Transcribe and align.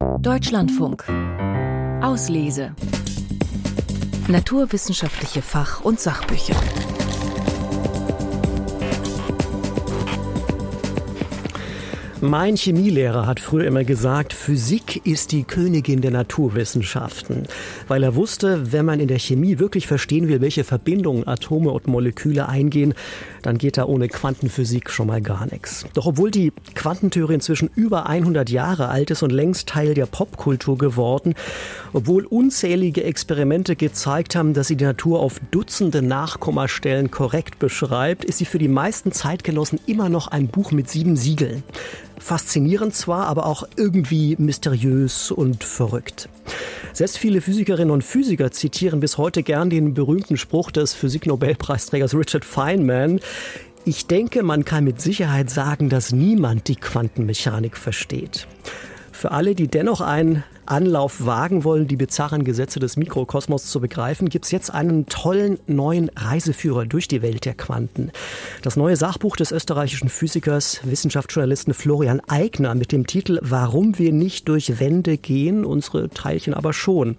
Deutschlandfunk. 0.00 1.04
Auslese. 2.00 2.74
Naturwissenschaftliche 4.28 5.42
Fach- 5.42 5.82
und 5.82 6.00
Sachbücher. 6.00 6.54
Mein 12.22 12.56
Chemielehrer 12.56 13.26
hat 13.26 13.40
früher 13.40 13.64
immer 13.64 13.82
gesagt, 13.82 14.34
Physik 14.34 15.06
ist 15.06 15.32
die 15.32 15.42
Königin 15.42 16.02
der 16.02 16.10
Naturwissenschaften, 16.10 17.44
weil 17.88 18.02
er 18.02 18.14
wusste, 18.14 18.72
wenn 18.72 18.84
man 18.84 19.00
in 19.00 19.08
der 19.08 19.18
Chemie 19.18 19.58
wirklich 19.58 19.86
verstehen 19.86 20.28
will, 20.28 20.42
welche 20.42 20.62
Verbindungen 20.62 21.26
Atome 21.26 21.70
und 21.70 21.86
Moleküle 21.86 22.46
eingehen, 22.46 22.92
dann 23.40 23.56
geht 23.56 23.78
da 23.78 23.86
ohne 23.86 24.08
Quantenphysik 24.08 24.90
schon 24.90 25.06
mal 25.06 25.22
gar 25.22 25.46
nichts. 25.46 25.86
Doch 25.94 26.04
obwohl 26.04 26.30
die 26.30 26.52
Quantentheorie 26.74 27.34
inzwischen 27.34 27.70
über 27.74 28.06
100 28.06 28.50
Jahre 28.50 28.88
alt 28.88 29.10
ist 29.10 29.22
und 29.22 29.32
längst 29.32 29.70
Teil 29.70 29.94
der 29.94 30.04
Popkultur 30.04 30.76
geworden, 30.76 31.34
obwohl 31.94 32.26
unzählige 32.26 33.02
Experimente 33.02 33.76
gezeigt 33.76 34.36
haben, 34.36 34.52
dass 34.52 34.68
sie 34.68 34.76
die 34.76 34.84
Natur 34.84 35.20
auf 35.20 35.40
Dutzende 35.50 36.02
Nachkommastellen 36.02 37.10
korrekt 37.10 37.58
beschreibt, 37.58 38.26
ist 38.26 38.36
sie 38.36 38.44
für 38.44 38.58
die 38.58 38.68
meisten 38.68 39.10
Zeitgenossen 39.10 39.80
immer 39.86 40.10
noch 40.10 40.28
ein 40.28 40.48
Buch 40.48 40.70
mit 40.70 40.90
sieben 40.90 41.16
Siegeln. 41.16 41.62
Faszinierend 42.20 42.94
zwar, 42.94 43.26
aber 43.26 43.46
auch 43.46 43.66
irgendwie 43.76 44.36
mysteriös 44.38 45.30
und 45.30 45.64
verrückt. 45.64 46.28
Selbst 46.92 47.18
viele 47.18 47.40
Physikerinnen 47.40 47.90
und 47.90 48.04
Physiker 48.04 48.50
zitieren 48.50 49.00
bis 49.00 49.16
heute 49.16 49.42
gern 49.42 49.70
den 49.70 49.94
berühmten 49.94 50.36
Spruch 50.36 50.70
des 50.70 50.92
Physiknobelpreisträgers 50.92 52.14
Richard 52.14 52.44
Feynman. 52.44 53.20
Ich 53.86 54.06
denke, 54.06 54.42
man 54.42 54.66
kann 54.66 54.84
mit 54.84 55.00
Sicherheit 55.00 55.48
sagen, 55.48 55.88
dass 55.88 56.12
niemand 56.12 56.68
die 56.68 56.76
Quantenmechanik 56.76 57.76
versteht. 57.76 58.46
Für 59.12 59.32
alle, 59.32 59.54
die 59.54 59.68
dennoch 59.68 60.02
ein 60.02 60.44
Anlauf 60.70 61.26
wagen 61.26 61.64
wollen, 61.64 61.88
die 61.88 61.96
bizarren 61.96 62.44
Gesetze 62.44 62.78
des 62.78 62.96
Mikrokosmos 62.96 63.66
zu 63.66 63.80
begreifen, 63.80 64.28
gibt 64.28 64.44
es 64.44 64.52
jetzt 64.52 64.72
einen 64.72 65.06
tollen 65.06 65.58
neuen 65.66 66.10
Reiseführer 66.14 66.86
durch 66.86 67.08
die 67.08 67.22
Welt 67.22 67.44
der 67.44 67.54
Quanten. 67.54 68.12
Das 68.62 68.76
neue 68.76 68.94
Sachbuch 68.94 69.34
des 69.34 69.50
österreichischen 69.50 70.08
Physikers, 70.08 70.80
Wissenschaftsjournalisten 70.84 71.74
Florian 71.74 72.20
Eigner 72.28 72.76
mit 72.76 72.92
dem 72.92 73.08
Titel 73.08 73.40
Warum 73.42 73.98
wir 73.98 74.12
nicht 74.12 74.46
durch 74.46 74.78
Wände 74.78 75.16
gehen, 75.18 75.64
unsere 75.64 76.08
Teilchen 76.08 76.54
aber 76.54 76.72
schon. 76.72 77.16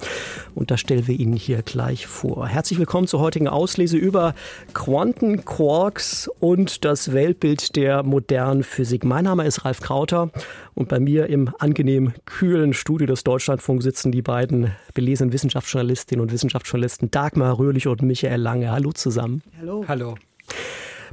Und 0.55 0.71
das 0.71 0.79
stellen 0.79 1.07
wir 1.07 1.19
Ihnen 1.19 1.35
hier 1.35 1.61
gleich 1.61 2.07
vor. 2.07 2.47
Herzlich 2.47 2.79
willkommen 2.79 3.07
zur 3.07 3.19
heutigen 3.19 3.49
Auslese 3.49 3.97
über 3.97 4.33
Quanten, 4.73 5.43
Quarks 5.43 6.29
und 6.39 6.85
das 6.85 7.11
Weltbild 7.11 7.75
der 7.75 8.03
modernen 8.03 8.63
Physik. 8.63 9.03
Mein 9.03 9.25
Name 9.25 9.45
ist 9.45 9.65
Ralf 9.65 9.81
Krauter 9.81 10.29
und 10.73 10.87
bei 10.87 11.01
mir 11.01 11.27
im 11.27 11.53
angenehm 11.59 12.13
kühlen 12.23 12.73
Studio 12.73 13.07
des 13.07 13.25
Deutschen 13.25 13.40
Deutschlandfunk 13.41 13.81
sitzen 13.81 14.11
die 14.11 14.21
beiden 14.21 14.71
belesenen 14.93 15.33
Wissenschaftsjournalistinnen 15.33 16.21
und 16.21 16.31
Wissenschaftsjournalisten 16.31 17.09
Dagmar 17.09 17.57
Röhrlich 17.57 17.87
und 17.87 18.03
Michael 18.03 18.39
Lange. 18.39 18.71
Hallo 18.71 18.91
zusammen. 18.91 19.41
Hallo. 19.59 19.83
Hallo. 19.87 20.15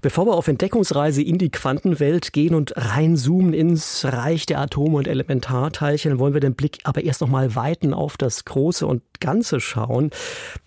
Bevor 0.02 0.26
wir 0.26 0.34
auf 0.34 0.46
Entdeckungsreise 0.46 1.22
in 1.22 1.38
die 1.38 1.48
Quantenwelt 1.50 2.34
gehen 2.34 2.54
und 2.54 2.74
reinzoomen 2.76 3.54
ins 3.54 4.04
Reich 4.04 4.44
der 4.44 4.60
Atome 4.60 4.98
und 4.98 5.08
Elementarteilchen, 5.08 6.18
wollen 6.18 6.34
wir 6.34 6.42
den 6.42 6.54
Blick 6.54 6.80
aber 6.84 7.02
erst 7.02 7.22
noch 7.22 7.28
mal 7.28 7.54
weiten 7.54 7.94
auf 7.94 8.18
das 8.18 8.44
Große 8.44 8.86
und 8.86 9.00
Ganze 9.20 9.60
schauen. 9.60 10.10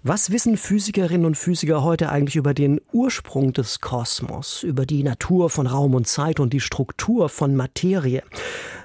Was 0.04 0.32
wissen 0.32 0.58
Physikerinnen 0.58 1.26
und 1.26 1.38
Physiker 1.38 1.84
heute 1.84 2.10
eigentlich 2.10 2.36
über 2.36 2.54
den 2.54 2.82
Ursprung 2.92 3.54
des 3.54 3.82
Kosmos, 3.82 4.64
über 4.64 4.86
die 4.86 5.04
Natur 5.04 5.50
von 5.50 5.68
Raum 5.68 5.96
und 5.96 6.08
Zeit 6.08 6.40
und 6.40 6.54
die 6.54 6.60
Struktur 6.60 7.30
von 7.30 7.56
Materie? 7.56 8.24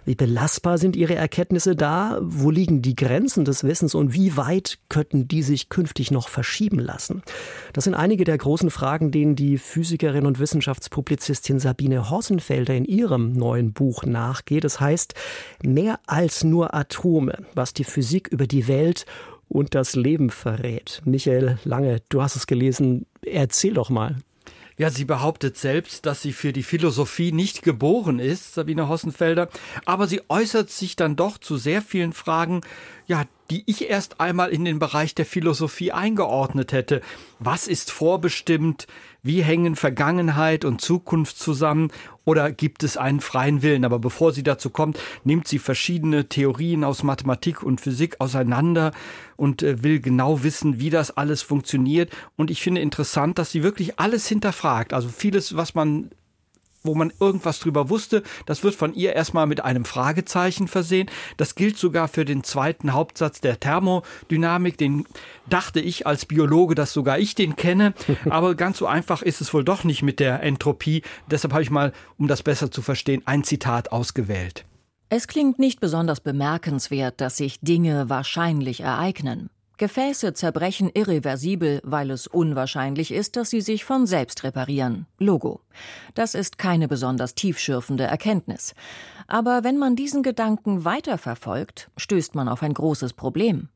Wie 0.07 0.15
belastbar 0.15 0.79
sind 0.79 0.95
Ihre 0.95 1.17
Erkenntnisse 1.17 1.75
da? 1.75 2.19
Wo 2.23 2.53
liegen 2.53 2.81
die 2.81 2.95
Grenzen 2.95 3.45
des 3.45 3.65
Wissens 3.65 3.93
und 3.93 4.15
wie 4.15 4.37
weit 4.37 4.79
könnten 4.89 5.27
die 5.27 5.43
sich 5.43 5.69
künftig 5.69 6.13
noch 6.13 6.29
verschieben 6.29 6.79
lassen? 6.79 7.23
Das 7.73 7.85
sind 7.85 7.95
einige 7.95 8.23
der 8.23 8.39
großen 8.39 8.71
Fragen, 8.71 9.11
denen 9.11 9.35
die 9.35 9.59
Physikerin 9.59 10.25
und 10.25 10.39
Wissenschaftspublizistin 10.39 11.59
Sabine 11.59 12.09
Hossenfelder 12.09 12.75
in 12.75 12.85
ihrem 12.85 13.33
neuen 13.33 13.73
Buch 13.73 14.05
nachgeht. 14.05 14.65
Es 14.65 14.75
das 14.75 14.81
heißt 14.81 15.15
Mehr 15.63 15.99
als 16.07 16.45
nur 16.45 16.75
Atome, 16.75 17.39
was 17.55 17.73
die 17.73 17.85
Physik 17.85 18.29
über 18.29 18.47
die 18.47 18.69
Welt 18.69 19.07
und 19.49 19.75
das 19.75 19.95
Leben 19.95 20.31
verrät. 20.31 21.03
Michael 21.05 21.59
Lange, 21.65 22.03
du 22.09 22.23
hast 22.23 22.37
es 22.37 22.47
gelesen. 22.47 23.07
Erzähl 23.23 23.75
doch 23.75 23.91
mal. 23.91 24.17
Ja, 24.79 24.91
sie 24.91 25.07
behauptet 25.07 25.57
selbst, 25.57 26.05
dass 26.05 26.21
sie 26.21 26.35
für 26.35 26.53
die 26.53 26.63
Philosophie 26.63 27.33
nicht 27.33 27.63
geboren 27.63 28.19
ist, 28.19 28.53
Sabine 28.53 28.91
Hossenfelder, 28.91 29.49
aber 29.87 30.07
sie 30.07 30.21
äußert 30.29 30.69
sich 30.69 30.97
dann 30.97 31.17
doch 31.17 31.39
zu 31.39 31.57
sehr 31.57 31.81
vielen 31.81 32.13
Fragen, 32.13 32.61
ja, 33.07 33.25
die 33.51 33.63
ich 33.65 33.89
erst 33.89 34.21
einmal 34.21 34.51
in 34.51 34.67
den 34.67 34.79
Bereich 34.79 35.15
der 35.15 35.25
Philosophie 35.25 35.93
eingeordnet 35.93 36.73
hätte. 36.73 37.01
Was 37.39 37.69
ist 37.69 37.91
vorbestimmt? 37.91 38.87
Wie 39.27 39.43
hängen 39.43 39.75
Vergangenheit 39.75 40.65
und 40.65 40.81
Zukunft 40.81 41.37
zusammen? 41.37 41.91
Oder 42.25 42.53
gibt 42.53 42.85
es 42.85 42.97
einen 42.97 43.21
freien 43.21 43.63
Willen? 43.63 43.85
Aber 43.85 43.99
bevor 43.99 44.33
sie 44.33 44.43
dazu 44.45 44.71
kommt, 44.71 44.99
nimmt 45.25 45.49
sie 45.49 45.59
verschiedene 45.59 46.29
Theorien 46.29 46.85
aus 46.85 47.03
Mathematik 47.03 47.63
und 47.63 47.81
Physik 47.81 48.21
auseinander 48.21 48.93
und 49.37 49.63
äh, 49.63 49.83
will 49.83 50.01
genau 50.01 50.43
wissen, 50.45 50.79
wie 50.79 50.91
das 50.91 51.17
alles 51.17 51.43
funktioniert. 51.43 52.11
Und 52.37 52.51
ich 52.51 52.63
finde 52.63 52.81
interessant, 52.81 53.39
dass 53.39 53.51
sie 53.51 53.63
wirklich 53.63 53.99
alles 53.99 54.29
hinterfragt. 54.29 54.93
Also 54.93 55.09
vieles, 55.09 55.57
was 55.57 55.75
man 55.75 56.11
wo 56.87 56.95
man 56.95 57.13
irgendwas 57.21 57.61
drüber 57.61 57.89
wusste, 57.89 58.23
das 58.47 58.63
wird 58.63 58.75
von 58.75 58.95
ihr 58.95 59.15
erstmal 59.15 59.47
mit 59.47 59.65
einem 59.65 59.85
Fragezeichen 59.85 60.69
versehen. 60.69 61.11
Das 61.37 61.55
gilt 61.55 61.79
sogar 61.79 62.09
für 62.09 62.25
den 62.25 62.45
zweiten 62.45 62.93
Hauptsatz 62.93 63.41
der 63.41 63.61
Thermodynamik. 63.61 64.79
Den 64.79 65.07
dachte 65.49 65.81
ich 65.81 66.07
als 66.07 66.27
Biologe, 66.27 66.75
dass 66.75 66.93
sogar 66.93 67.19
ich 67.19 67.35
den 67.35 67.57
kenne. 67.57 67.95
Aber 68.31 68.55
ganz 68.55 68.79
so 68.79 68.87
einfach 68.87 69.23
ist 69.23 69.41
es 69.41 69.53
wohl 69.53 69.65
doch 69.65 69.85
nicht 69.85 70.03
mit 70.03 70.21
der 70.21 70.43
Entropie. 70.43 71.03
Deshalb 71.31 71.53
habe 71.53 71.63
ich 71.63 71.71
mal, 71.71 71.93
um 72.19 72.29
das 72.29 72.43
besser 72.43 72.71
zu 72.71 72.83
verstehen, 72.83 73.23
ein 73.25 73.45
Zitat 73.45 73.93
ausgewählt. 73.93 74.65
Es 75.09 75.29
klingt 75.29 75.61
nicht 75.61 75.79
besonders 75.79 76.21
bemerkenswert, 76.21 77.21
dass 77.21 77.37
sich 77.37 77.61
Dinge 77.61 78.09
wahrscheinlich 78.09 78.81
ereignen. 78.81 79.51
Gefäße 79.79 80.33
zerbrechen 80.33 80.91
irreversibel, 80.93 81.81
weil 81.85 82.11
es 82.11 82.27
unwahrscheinlich 82.27 83.13
ist, 83.13 83.37
dass 83.37 83.51
sie 83.51 83.61
sich 83.61 83.85
von 83.85 84.07
selbst 84.07 84.43
reparieren. 84.43 85.07
Logo. 85.19 85.61
Das 86.15 86.35
ist 86.35 86.59
keine 86.59 86.89
besonders 86.89 87.35
tiefschürfende 87.35 88.05
Erkenntnis. 88.05 88.75
Aber 89.27 89.65
wenn 89.65 89.77
man 89.77 89.97
diesen 89.97 90.23
Gedanken 90.23 90.85
weiterverfolgt, 90.85 91.91
stößt 91.97 92.35
man 92.35 92.49
auf 92.49 92.63
ein 92.63 92.75
großes 92.75 93.13
Problem. 93.13 93.69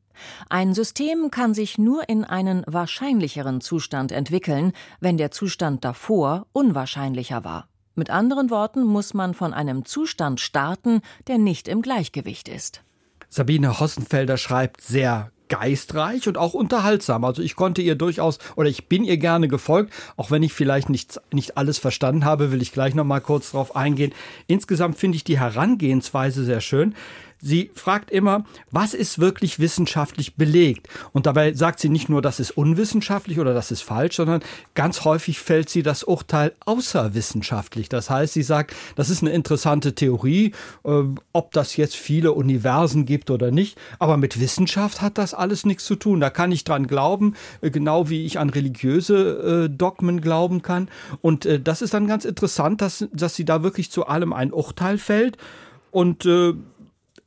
Ein 0.49 0.73
System 0.73 1.31
kann 1.31 1.53
sich 1.53 1.77
nur 1.77 2.07
in 2.09 2.23
einen 2.23 2.63
wahrscheinlicheren 2.67 3.61
Zustand 3.61 4.11
entwickeln, 4.11 4.73
wenn 4.99 5.17
der 5.17 5.31
Zustand 5.31 5.85
davor 5.85 6.47
unwahrscheinlicher 6.51 7.43
war. 7.43 7.67
Mit 7.95 8.09
anderen 8.09 8.49
Worten 8.49 8.83
muss 8.83 9.13
man 9.13 9.33
von 9.33 9.53
einem 9.53 9.85
Zustand 9.85 10.39
starten, 10.39 11.01
der 11.27 11.37
nicht 11.37 11.67
im 11.67 11.81
Gleichgewicht 11.81 12.47
ist. 12.47 12.81
Sabine 13.29 13.79
Hossenfelder 13.79 14.37
schreibt 14.37 14.81
sehr 14.81 15.31
geistreich 15.51 16.29
und 16.29 16.37
auch 16.37 16.53
unterhaltsam. 16.53 17.25
Also 17.25 17.41
ich 17.41 17.57
konnte 17.57 17.81
ihr 17.81 17.95
durchaus 17.95 18.39
oder 18.55 18.69
ich 18.69 18.87
bin 18.87 19.03
ihr 19.03 19.17
gerne 19.17 19.49
gefolgt, 19.49 19.93
auch 20.15 20.31
wenn 20.31 20.43
ich 20.43 20.53
vielleicht 20.53 20.89
nicht, 20.89 21.19
nicht 21.33 21.57
alles 21.57 21.77
verstanden 21.77 22.23
habe, 22.23 22.53
will 22.53 22.61
ich 22.61 22.71
gleich 22.71 22.95
noch 22.95 23.03
mal 23.03 23.19
kurz 23.19 23.51
drauf 23.51 23.75
eingehen. 23.75 24.13
Insgesamt 24.47 24.97
finde 24.97 25.17
ich 25.17 25.25
die 25.25 25.39
Herangehensweise 25.39 26.45
sehr 26.45 26.61
schön. 26.61 26.95
Sie 27.41 27.71
fragt 27.73 28.11
immer, 28.11 28.45
was 28.69 28.93
ist 28.93 29.17
wirklich 29.17 29.59
wissenschaftlich 29.59 30.35
belegt? 30.35 30.87
Und 31.11 31.25
dabei 31.25 31.53
sagt 31.53 31.79
sie 31.79 31.89
nicht 31.89 32.07
nur, 32.07 32.21
das 32.21 32.39
ist 32.39 32.51
unwissenschaftlich 32.51 33.39
oder 33.39 33.55
das 33.55 33.71
ist 33.71 33.81
falsch, 33.81 34.17
sondern 34.17 34.41
ganz 34.75 35.05
häufig 35.05 35.39
fällt 35.39 35.69
sie 35.69 35.81
das 35.81 36.03
Urteil 36.03 36.53
außerwissenschaftlich. 36.65 37.89
Das 37.89 38.11
heißt, 38.11 38.33
sie 38.33 38.43
sagt, 38.43 38.75
das 38.95 39.09
ist 39.09 39.23
eine 39.23 39.31
interessante 39.31 39.95
Theorie, 39.95 40.53
äh, 40.83 41.03
ob 41.33 41.51
das 41.51 41.77
jetzt 41.77 41.95
viele 41.95 42.33
Universen 42.33 43.05
gibt 43.05 43.31
oder 43.31 43.49
nicht, 43.49 43.77
aber 43.97 44.17
mit 44.17 44.39
Wissenschaft 44.39 45.01
hat 45.01 45.17
das 45.17 45.33
alles 45.33 45.65
nichts 45.65 45.85
zu 45.85 45.95
tun. 45.95 46.19
Da 46.19 46.29
kann 46.29 46.51
ich 46.51 46.63
dran 46.63 46.85
glauben, 46.85 47.35
äh, 47.61 47.71
genau 47.71 48.09
wie 48.09 48.25
ich 48.25 48.37
an 48.37 48.51
religiöse 48.51 49.65
äh, 49.65 49.69
Dogmen 49.69 50.21
glauben 50.21 50.61
kann. 50.61 50.89
Und 51.21 51.47
äh, 51.47 51.59
das 51.59 51.81
ist 51.81 51.95
dann 51.95 52.05
ganz 52.05 52.23
interessant, 52.23 52.81
dass, 52.81 53.07
dass 53.11 53.35
sie 53.35 53.45
da 53.45 53.63
wirklich 53.63 53.89
zu 53.89 54.05
allem 54.05 54.31
ein 54.31 54.53
Urteil 54.53 54.99
fällt. 54.99 55.37
Und 55.91 56.25
äh, 56.25 56.53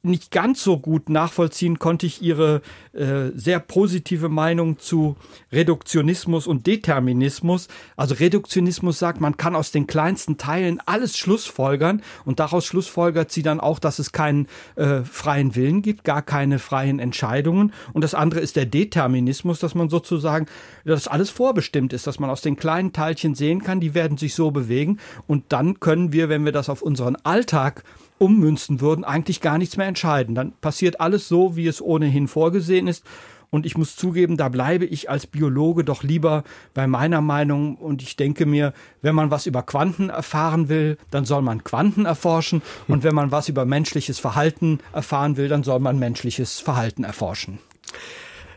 nicht 0.05 0.31
ganz 0.31 0.63
so 0.63 0.79
gut 0.79 1.09
nachvollziehen 1.09 1.79
konnte 1.79 2.07
ich 2.07 2.23
ihre 2.23 2.63
äh, 2.93 3.31
sehr 3.35 3.59
positive 3.59 4.29
Meinung 4.29 4.79
zu 4.79 5.17
Reduktionismus 5.51 6.47
und 6.47 6.67
Determinismus. 6.67 7.69
Also 7.97 8.15
Reduktionismus 8.15 8.99
sagt, 8.99 9.21
man 9.21 9.37
kann 9.37 9.57
aus 9.57 9.73
den 9.73 9.87
kleinsten 9.87 10.37
Teilen 10.37 10.81
alles 10.87 11.17
schlussfolgern 11.17 12.03
und 12.25 12.41
daraus 12.41 12.67
schlussfolgert 12.67 13.33
sie 13.33 13.43
dann 13.43 13.61
auch, 13.61 13.79
dass 13.79 13.99
es 13.99 14.13
keinen 14.13 14.47
äh, 14.77 15.03
freien 15.03 15.57
Willen 15.57 15.83
gibt, 15.83 16.05
gar 16.05 16.23
keine 16.23 16.59
freien 16.59 16.99
Entscheidungen. 16.99 17.73
Und 17.93 18.03
das 18.03 18.15
andere 18.15 18.41
ist 18.41 18.57
der 18.57 18.67
Determinismus, 18.67 19.59
dass 19.59 19.75
man 19.75 19.89
sozusagen, 19.89 20.47
dass 20.85 21.09
alles 21.09 21.31
vorbestimmt 21.31 21.93
ist, 21.93 22.07
dass 22.07 22.19
man 22.19 22.31
aus 22.31 22.43
den 22.43 22.57
kleinen 22.57 22.93
Teilchen 22.93 23.35
sehen 23.35 23.63
kann, 23.63 23.81
die 23.81 23.95
werden 23.95 24.19
sich 24.19 24.35
so 24.35 24.51
bewegen 24.51 24.99
und 25.27 25.45
dann 25.49 25.81
können 25.81 26.13
wir, 26.13 26.29
wenn 26.29 26.45
wir 26.45 26.53
das 26.53 26.69
auf 26.69 26.83
unseren 26.83 27.17
Alltag 27.17 27.85
ummünzen 28.19 28.81
würden, 28.81 29.05
eigentlich 29.05 29.41
gar 29.41 29.59
nichts 29.59 29.77
mehr 29.77 29.87
entscheiden. 29.87 30.35
Dann 30.35 30.53
passiert 30.61 31.01
alles 31.01 31.29
so, 31.29 31.57
wie 31.57 31.67
es 31.67 31.83
ohnehin 31.83 32.29
vorgesehen 32.29 32.87
ist. 32.87 33.05
Und 33.51 33.67
ich 33.67 33.77
muss 33.77 33.95
zugeben, 33.95 34.37
da 34.37 34.49
bleibe 34.49 34.85
ich 34.85 35.09
als 35.11 35.29
Biologe 35.29 35.85
doch 35.85 36.03
lieber 36.03 36.43
bei 36.75 36.89
meiner 36.89 37.21
Meinung. 37.21 37.77
Und 37.77 38.03
ich 38.03 38.17
denke 38.17 38.47
mir, 38.47 38.73
wenn 39.01 39.15
man 39.15 39.31
was 39.31 39.47
über 39.47 39.63
Quanten 39.63 40.11
erfahren 40.11 40.69
will, 40.69 40.99
dann 41.13 41.25
soll 41.25 41.43
man 41.43 41.63
Quanten 41.63 42.05
erforschen. 42.05 42.63
Und 42.89 43.05
wenn 43.05 43.15
man 43.15 43.31
was 43.31 43.49
über 43.49 43.65
menschliches 43.65 44.19
Verhalten 44.19 44.81
erfahren 44.93 45.37
will, 45.37 45.47
dann 45.47 45.63
soll 45.63 45.79
man 45.79 46.01
menschliches 46.01 46.59
Verhalten 46.59 47.05
erforschen. 47.05 47.61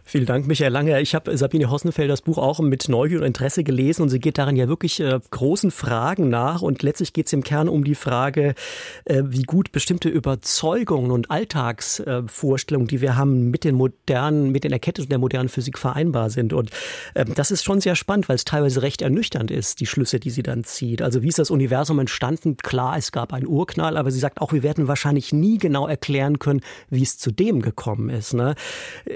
Vielen 0.09 0.25
Dank, 0.25 0.47
Michael 0.47 0.71
Lange. 0.71 1.01
Ich 1.01 1.13
habe 1.15 1.37
Sabine 1.37 1.69
Hossenfeld 1.69 2.09
das 2.09 2.21
Buch 2.21 2.37
auch 2.37 2.61
mit 2.61 2.87
Neugier 2.87 3.19
und 3.19 3.25
Interesse 3.25 3.65
gelesen 3.65 4.03
und 4.03 4.09
sie 4.09 4.21
geht 4.21 4.37
darin 4.37 4.55
ja 4.55 4.69
wirklich 4.69 5.01
äh, 5.01 5.19
großen 5.31 5.69
Fragen 5.69 6.29
nach 6.29 6.61
und 6.61 6.81
letztlich 6.81 7.11
geht 7.11 7.25
es 7.25 7.33
im 7.33 7.43
Kern 7.43 7.67
um 7.67 7.83
die 7.83 7.93
Frage, 7.93 8.55
äh, 9.03 9.23
wie 9.25 9.43
gut 9.43 9.73
bestimmte 9.73 10.07
Überzeugungen 10.07 11.11
und 11.11 11.29
Alltagsvorstellungen, 11.29 12.87
äh, 12.87 12.89
die 12.89 13.01
wir 13.01 13.17
haben, 13.17 13.51
mit 13.51 13.65
den 13.65 13.75
modernen, 13.75 14.53
mit 14.53 14.63
den 14.63 14.71
Erkenntnissen 14.71 15.09
der 15.09 15.19
modernen 15.19 15.49
Physik 15.49 15.77
vereinbar 15.77 16.29
sind. 16.29 16.53
Und 16.53 16.69
ähm, 17.13 17.33
das 17.35 17.51
ist 17.51 17.65
schon 17.65 17.81
sehr 17.81 17.97
spannend, 17.97 18.29
weil 18.29 18.37
es 18.37 18.45
teilweise 18.45 18.83
recht 18.83 19.01
ernüchternd 19.01 19.51
ist, 19.51 19.81
die 19.81 19.87
Schlüsse, 19.87 20.21
die 20.21 20.29
sie 20.29 20.41
dann 20.41 20.63
zieht. 20.63 21.01
Also 21.01 21.21
wie 21.21 21.27
ist 21.27 21.39
das 21.39 21.51
Universum 21.51 21.99
entstanden? 21.99 22.55
Klar, 22.55 22.95
es 22.97 23.11
gab 23.11 23.33
einen 23.33 23.45
Urknall, 23.45 23.97
aber 23.97 24.09
sie 24.11 24.19
sagt 24.19 24.39
auch, 24.39 24.53
wir 24.53 24.63
werden 24.63 24.87
wahrscheinlich 24.87 25.33
nie 25.33 25.57
genau 25.57 25.85
erklären 25.85 26.39
können, 26.39 26.61
wie 26.89 27.03
es 27.03 27.17
zu 27.17 27.29
dem 27.29 27.61
gekommen 27.61 28.09
ist. 28.09 28.33
Ne? 28.33 28.55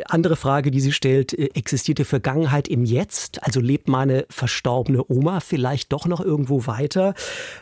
Andere 0.10 0.36
Frage, 0.36 0.70
die 0.70 0.81
sie 0.82 0.92
stellt, 0.92 1.38
äh, 1.38 1.50
existiert 1.54 2.00
die 2.00 2.06
Vergangenheit 2.06 2.68
im 2.68 2.84
Jetzt? 2.84 3.44
Also 3.44 3.60
lebt 3.60 3.88
meine 3.88 4.26
verstorbene 4.30 5.04
Oma 5.10 5.40
vielleicht 5.40 5.94
doch 5.94 6.06
noch 6.06 6.22
irgendwo 6.22 6.68
weiter? 6.68 7.14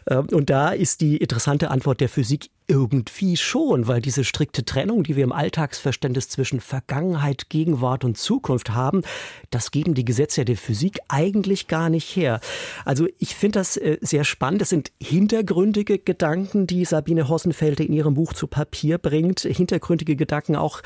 Ähm, 0.10 0.28
und 0.32 0.50
da 0.50 0.70
ist 0.70 1.02
die 1.02 1.18
interessante 1.18 1.70
Antwort 1.72 2.02
der 2.02 2.10
Physik 2.10 2.50
irgendwie 2.70 3.36
schon, 3.36 3.88
weil 3.88 4.00
diese 4.00 4.24
strikte 4.24 4.64
Trennung, 4.64 5.04
die 5.04 5.16
wir 5.16 5.24
im 5.24 5.32
Alltagsverständnis 5.32 6.30
zwischen 6.30 6.62
Vergangenheit, 6.62 7.50
Gegenwart 7.50 8.06
und 8.06 8.18
Zukunft 8.18 8.70
haben, 8.70 9.02
das 9.50 9.72
geben 9.72 9.96
die 9.96 10.06
Gesetze 10.06 10.46
der 10.46 10.56
Physik 10.56 11.00
eigentlich 11.08 11.68
gar 11.68 11.90
nicht 11.90 12.16
her. 12.16 12.40
Also 12.86 13.08
ich 13.18 13.36
finde 13.36 13.60
das 13.60 13.76
äh, 13.76 13.98
sehr 14.02 14.24
spannend. 14.24 14.62
Das 14.62 14.70
sind 14.70 14.92
hintergründige 15.02 15.98
Gedanken, 15.98 16.68
die 16.68 16.86
Sabine 16.86 17.28
Hossenfelder 17.28 17.84
in 17.84 17.94
ihrem 17.94 18.14
Buch 18.14 18.34
zu 18.34 18.46
Papier 18.46 19.00
bringt. 19.00 19.40
Hintergründige 19.42 20.16
Gedanken 20.16 20.56
auch, 20.56 20.82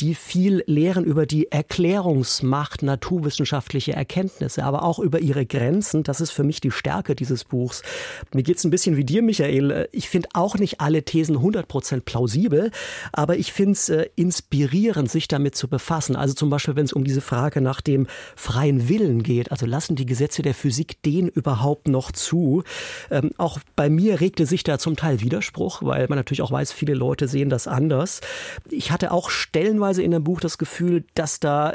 die 0.00 0.16
viel 0.16 0.64
lehren 0.66 1.04
über 1.04 1.24
die 1.24 1.52
Erklärungsmacht 1.52 2.82
naturwissenschaftlicher 2.82 3.94
Erkenntnisse, 3.94 4.64
aber 4.64 4.82
auch 4.82 4.98
über 4.98 5.20
ihre 5.20 5.46
Grenzen. 5.46 6.02
Das 6.02 6.20
ist 6.20 6.32
für 6.32 6.42
mich 6.42 6.60
die 6.60 6.72
Stärke 6.72 7.14
dieses 7.14 7.44
Buchs. 7.44 7.82
Mir 8.34 8.42
geht 8.42 8.56
es 8.56 8.64
ein 8.64 8.70
bisschen 8.70 8.96
wie 8.96 9.04
dir, 9.04 9.22
Michael. 9.22 9.88
Ich 9.92 10.08
finde 10.08 10.30
auch 10.32 10.56
nicht 10.56 10.80
alle 10.80 11.04
Thesen 11.04 11.27
Thesen 11.28 11.38
100% 11.38 12.00
plausibel, 12.00 12.70
aber 13.12 13.36
ich 13.36 13.52
finde 13.52 13.72
es 13.72 13.88
äh, 13.88 14.08
inspirierend, 14.16 15.10
sich 15.10 15.28
damit 15.28 15.54
zu 15.54 15.68
befassen. 15.68 16.16
Also 16.16 16.34
zum 16.34 16.50
Beispiel, 16.50 16.76
wenn 16.76 16.84
es 16.84 16.92
um 16.92 17.04
diese 17.04 17.20
Frage 17.20 17.60
nach 17.60 17.80
dem 17.80 18.06
freien 18.36 18.88
Willen 18.88 19.22
geht, 19.22 19.52
also 19.52 19.66
lassen 19.66 19.96
die 19.96 20.06
Gesetze 20.06 20.42
der 20.42 20.54
Physik 20.54 21.02
den 21.02 21.28
überhaupt 21.28 21.88
noch 21.88 22.12
zu? 22.12 22.62
Ähm, 23.10 23.30
auch 23.36 23.58
bei 23.76 23.90
mir 23.90 24.20
regte 24.20 24.46
sich 24.46 24.64
da 24.64 24.78
zum 24.78 24.96
Teil 24.96 25.20
Widerspruch, 25.20 25.82
weil 25.82 26.06
man 26.08 26.18
natürlich 26.18 26.42
auch 26.42 26.52
weiß, 26.52 26.72
viele 26.72 26.94
Leute 26.94 27.28
sehen 27.28 27.50
das 27.50 27.66
anders. 27.66 28.20
Ich 28.70 28.90
hatte 28.90 29.12
auch 29.12 29.30
stellenweise 29.30 30.02
in 30.02 30.10
dem 30.10 30.24
Buch 30.24 30.40
das 30.40 30.58
Gefühl, 30.58 31.04
dass 31.14 31.40
da 31.40 31.74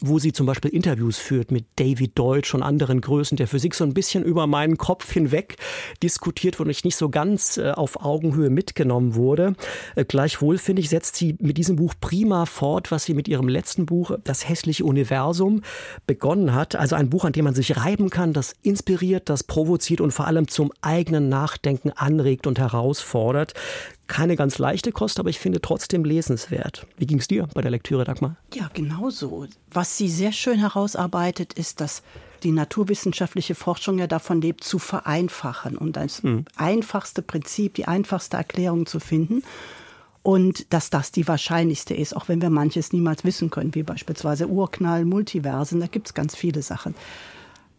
wo 0.00 0.18
sie 0.18 0.32
zum 0.32 0.46
Beispiel 0.46 0.70
Interviews 0.70 1.18
führt 1.18 1.50
mit 1.50 1.66
David 1.76 2.18
Deutsch 2.18 2.54
und 2.54 2.62
anderen 2.62 3.00
Größen 3.00 3.36
der 3.36 3.48
Physik, 3.48 3.74
so 3.74 3.84
ein 3.84 3.94
bisschen 3.94 4.24
über 4.24 4.46
meinen 4.46 4.76
Kopf 4.76 5.12
hinweg 5.12 5.56
diskutiert, 6.02 6.60
wo 6.60 6.64
ich 6.64 6.84
nicht 6.84 6.96
so 6.96 7.08
ganz 7.08 7.56
äh, 7.56 7.72
auf 7.72 8.04
Augenhöhe 8.04 8.50
mitgenommen 8.50 9.14
wurde. 9.14 9.54
Äh, 9.96 10.04
gleichwohl, 10.04 10.58
finde 10.58 10.80
ich, 10.80 10.88
setzt 10.88 11.16
sie 11.16 11.36
mit 11.40 11.58
diesem 11.58 11.76
Buch 11.76 11.94
prima 12.00 12.46
fort, 12.46 12.90
was 12.90 13.04
sie 13.04 13.14
mit 13.14 13.28
ihrem 13.28 13.48
letzten 13.48 13.86
Buch, 13.86 14.12
Das 14.22 14.48
hässliche 14.48 14.84
Universum, 14.84 15.62
begonnen 16.06 16.54
hat. 16.54 16.76
Also 16.76 16.94
ein 16.94 17.10
Buch, 17.10 17.24
an 17.24 17.32
dem 17.32 17.44
man 17.44 17.54
sich 17.54 17.76
reiben 17.76 18.10
kann, 18.10 18.32
das 18.32 18.54
inspiriert, 18.62 19.28
das 19.28 19.42
provoziert 19.42 20.00
und 20.00 20.12
vor 20.12 20.26
allem 20.26 20.48
zum 20.48 20.72
eigenen 20.80 21.28
Nachdenken 21.28 21.90
anregt 21.90 22.46
und 22.46 22.58
herausfordert 22.58 23.54
keine 24.08 24.36
ganz 24.36 24.58
leichte 24.58 24.90
Kost, 24.90 25.20
aber 25.20 25.30
ich 25.30 25.38
finde 25.38 25.60
trotzdem 25.60 26.04
lesenswert. 26.04 26.86
Wie 26.96 27.06
ging 27.06 27.18
es 27.18 27.28
dir 27.28 27.46
bei 27.54 27.60
der 27.60 27.70
Lektüre, 27.70 28.04
Dagmar? 28.04 28.36
Ja, 28.54 28.70
genau 28.72 29.10
so. 29.10 29.46
Was 29.70 29.96
sie 29.96 30.08
sehr 30.08 30.32
schön 30.32 30.58
herausarbeitet, 30.58 31.52
ist, 31.52 31.80
dass 31.80 32.02
die 32.42 32.52
naturwissenschaftliche 32.52 33.54
Forschung 33.54 33.98
ja 33.98 34.06
davon 34.06 34.40
lebt, 34.40 34.64
zu 34.64 34.78
vereinfachen 34.78 35.76
und 35.76 35.96
das 35.96 36.22
mhm. 36.22 36.44
einfachste 36.56 37.22
Prinzip, 37.22 37.74
die 37.74 37.86
einfachste 37.86 38.36
Erklärung 38.36 38.86
zu 38.86 39.00
finden. 39.00 39.42
Und 40.22 40.72
dass 40.72 40.90
das 40.90 41.12
die 41.12 41.26
wahrscheinlichste 41.26 41.94
ist, 41.94 42.14
auch 42.16 42.28
wenn 42.28 42.42
wir 42.42 42.50
manches 42.50 42.92
niemals 42.92 43.24
wissen 43.24 43.50
können, 43.50 43.74
wie 43.74 43.82
beispielsweise 43.82 44.48
Urknall, 44.48 45.04
Multiversen, 45.04 45.80
da 45.80 45.86
gibt 45.86 46.08
es 46.08 46.14
ganz 46.14 46.34
viele 46.34 46.62
Sachen. 46.62 46.94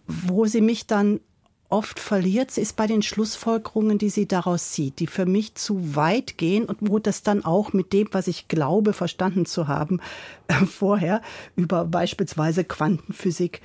Wo 0.08 0.46
sie 0.46 0.62
mich 0.62 0.88
dann 0.88 1.20
oft 1.69 2.00
verliert, 2.00 2.57
ist 2.57 2.75
bei 2.75 2.88
den 2.88 3.01
Schlussfolgerungen, 3.01 3.98
die 3.98 4.10
sie 4.10 4.27
daraus 4.27 4.71
zieht, 4.71 5.00
die 5.00 5.07
für 5.07 5.25
mich 5.25 5.56
zu 5.56 5.95
weit 5.95 6.38
gehen 6.38 6.66
und 6.66 6.77
wo 6.81 7.00
das 7.00 7.24
dann 7.24 7.45
auch 7.45 7.74
mit 7.74 7.94
dem, 7.94 8.10
was 8.12 8.27
ich 8.27 8.48
glaube, 8.48 8.94
verstanden 8.94 9.45
zu 9.45 9.68
haben, 9.68 10.01
äh, 10.48 10.54
vorher 10.66 11.21
über 11.56 11.86
beispielsweise 11.86 12.63
Quantenphysik, 12.63 13.62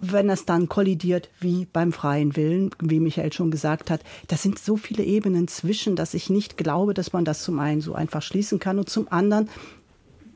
wenn 0.00 0.30
es 0.30 0.46
dann 0.46 0.68
kollidiert 0.68 1.28
wie 1.40 1.66
beim 1.70 1.92
freien 1.92 2.34
Willen, 2.36 2.70
wie 2.80 3.00
Michael 3.00 3.32
schon 3.32 3.50
gesagt 3.50 3.90
hat, 3.90 4.00
das 4.28 4.42
sind 4.42 4.58
so 4.58 4.76
viele 4.76 5.04
Ebenen 5.04 5.46
zwischen, 5.46 5.94
dass 5.96 6.14
ich 6.14 6.30
nicht 6.30 6.56
glaube, 6.56 6.94
dass 6.94 7.12
man 7.12 7.24
das 7.24 7.42
zum 7.42 7.58
einen 7.58 7.80
so 7.80 7.94
einfach 7.94 8.22
schließen 8.22 8.58
kann 8.58 8.78
und 8.78 8.88
zum 8.88 9.08
anderen 9.10 9.50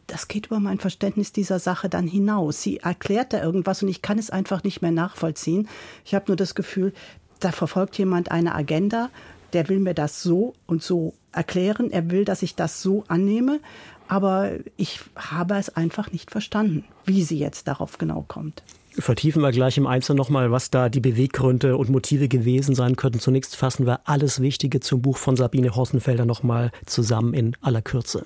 das 0.06 0.28
geht 0.28 0.46
über 0.46 0.60
mein 0.60 0.78
Verständnis 0.78 1.32
dieser 1.32 1.58
Sache 1.58 1.88
dann 1.88 2.06
hinaus. 2.06 2.62
Sie 2.62 2.78
erklärt 2.78 3.32
da 3.32 3.42
irgendwas 3.42 3.82
und 3.82 3.88
ich 3.88 4.02
kann 4.02 4.18
es 4.18 4.30
einfach 4.30 4.62
nicht 4.64 4.82
mehr 4.82 4.90
nachvollziehen. 4.90 5.68
Ich 6.04 6.14
habe 6.14 6.26
nur 6.28 6.36
das 6.36 6.54
Gefühl, 6.54 6.92
da 7.40 7.52
verfolgt 7.52 7.98
jemand 7.98 8.30
eine 8.30 8.54
Agenda, 8.54 9.10
der 9.52 9.68
will 9.68 9.80
mir 9.80 9.94
das 9.94 10.22
so 10.22 10.54
und 10.66 10.82
so 10.82 11.14
erklären, 11.32 11.90
er 11.90 12.10
will, 12.10 12.24
dass 12.24 12.42
ich 12.42 12.54
das 12.54 12.82
so 12.82 13.04
annehme, 13.08 13.60
aber 14.08 14.52
ich 14.76 15.00
habe 15.16 15.54
es 15.54 15.70
einfach 15.70 16.12
nicht 16.12 16.30
verstanden, 16.30 16.84
wie 17.04 17.22
sie 17.22 17.38
jetzt 17.38 17.68
darauf 17.68 17.98
genau 17.98 18.24
kommt. 18.26 18.62
Vertiefen 18.96 19.42
wir 19.42 19.50
gleich 19.50 19.76
im 19.76 19.88
Einzelnen 19.88 20.18
nochmal, 20.18 20.52
was 20.52 20.70
da 20.70 20.88
die 20.88 21.00
Beweggründe 21.00 21.76
und 21.76 21.90
Motive 21.90 22.28
gewesen 22.28 22.76
sein 22.76 22.94
könnten. 22.94 23.18
Zunächst 23.18 23.56
fassen 23.56 23.86
wir 23.86 24.08
alles 24.08 24.40
Wichtige 24.40 24.78
zum 24.78 25.02
Buch 25.02 25.16
von 25.16 25.36
Sabine 25.36 25.74
Hossenfelder 25.74 26.24
nochmal 26.24 26.70
zusammen 26.86 27.34
in 27.34 27.56
aller 27.60 27.82
Kürze. 27.82 28.24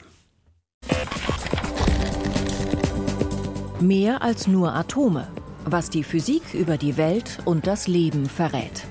Mehr 3.81 4.23
als 4.23 4.49
nur 4.49 4.75
Atome, 4.75 5.29
was 5.65 5.89
die 5.89 6.03
Physik 6.03 6.43
über 6.53 6.77
die 6.77 6.97
Welt 6.97 7.39
und 7.45 7.69
das 7.69 7.87
Leben 7.87 8.27
verrät. 8.27 8.85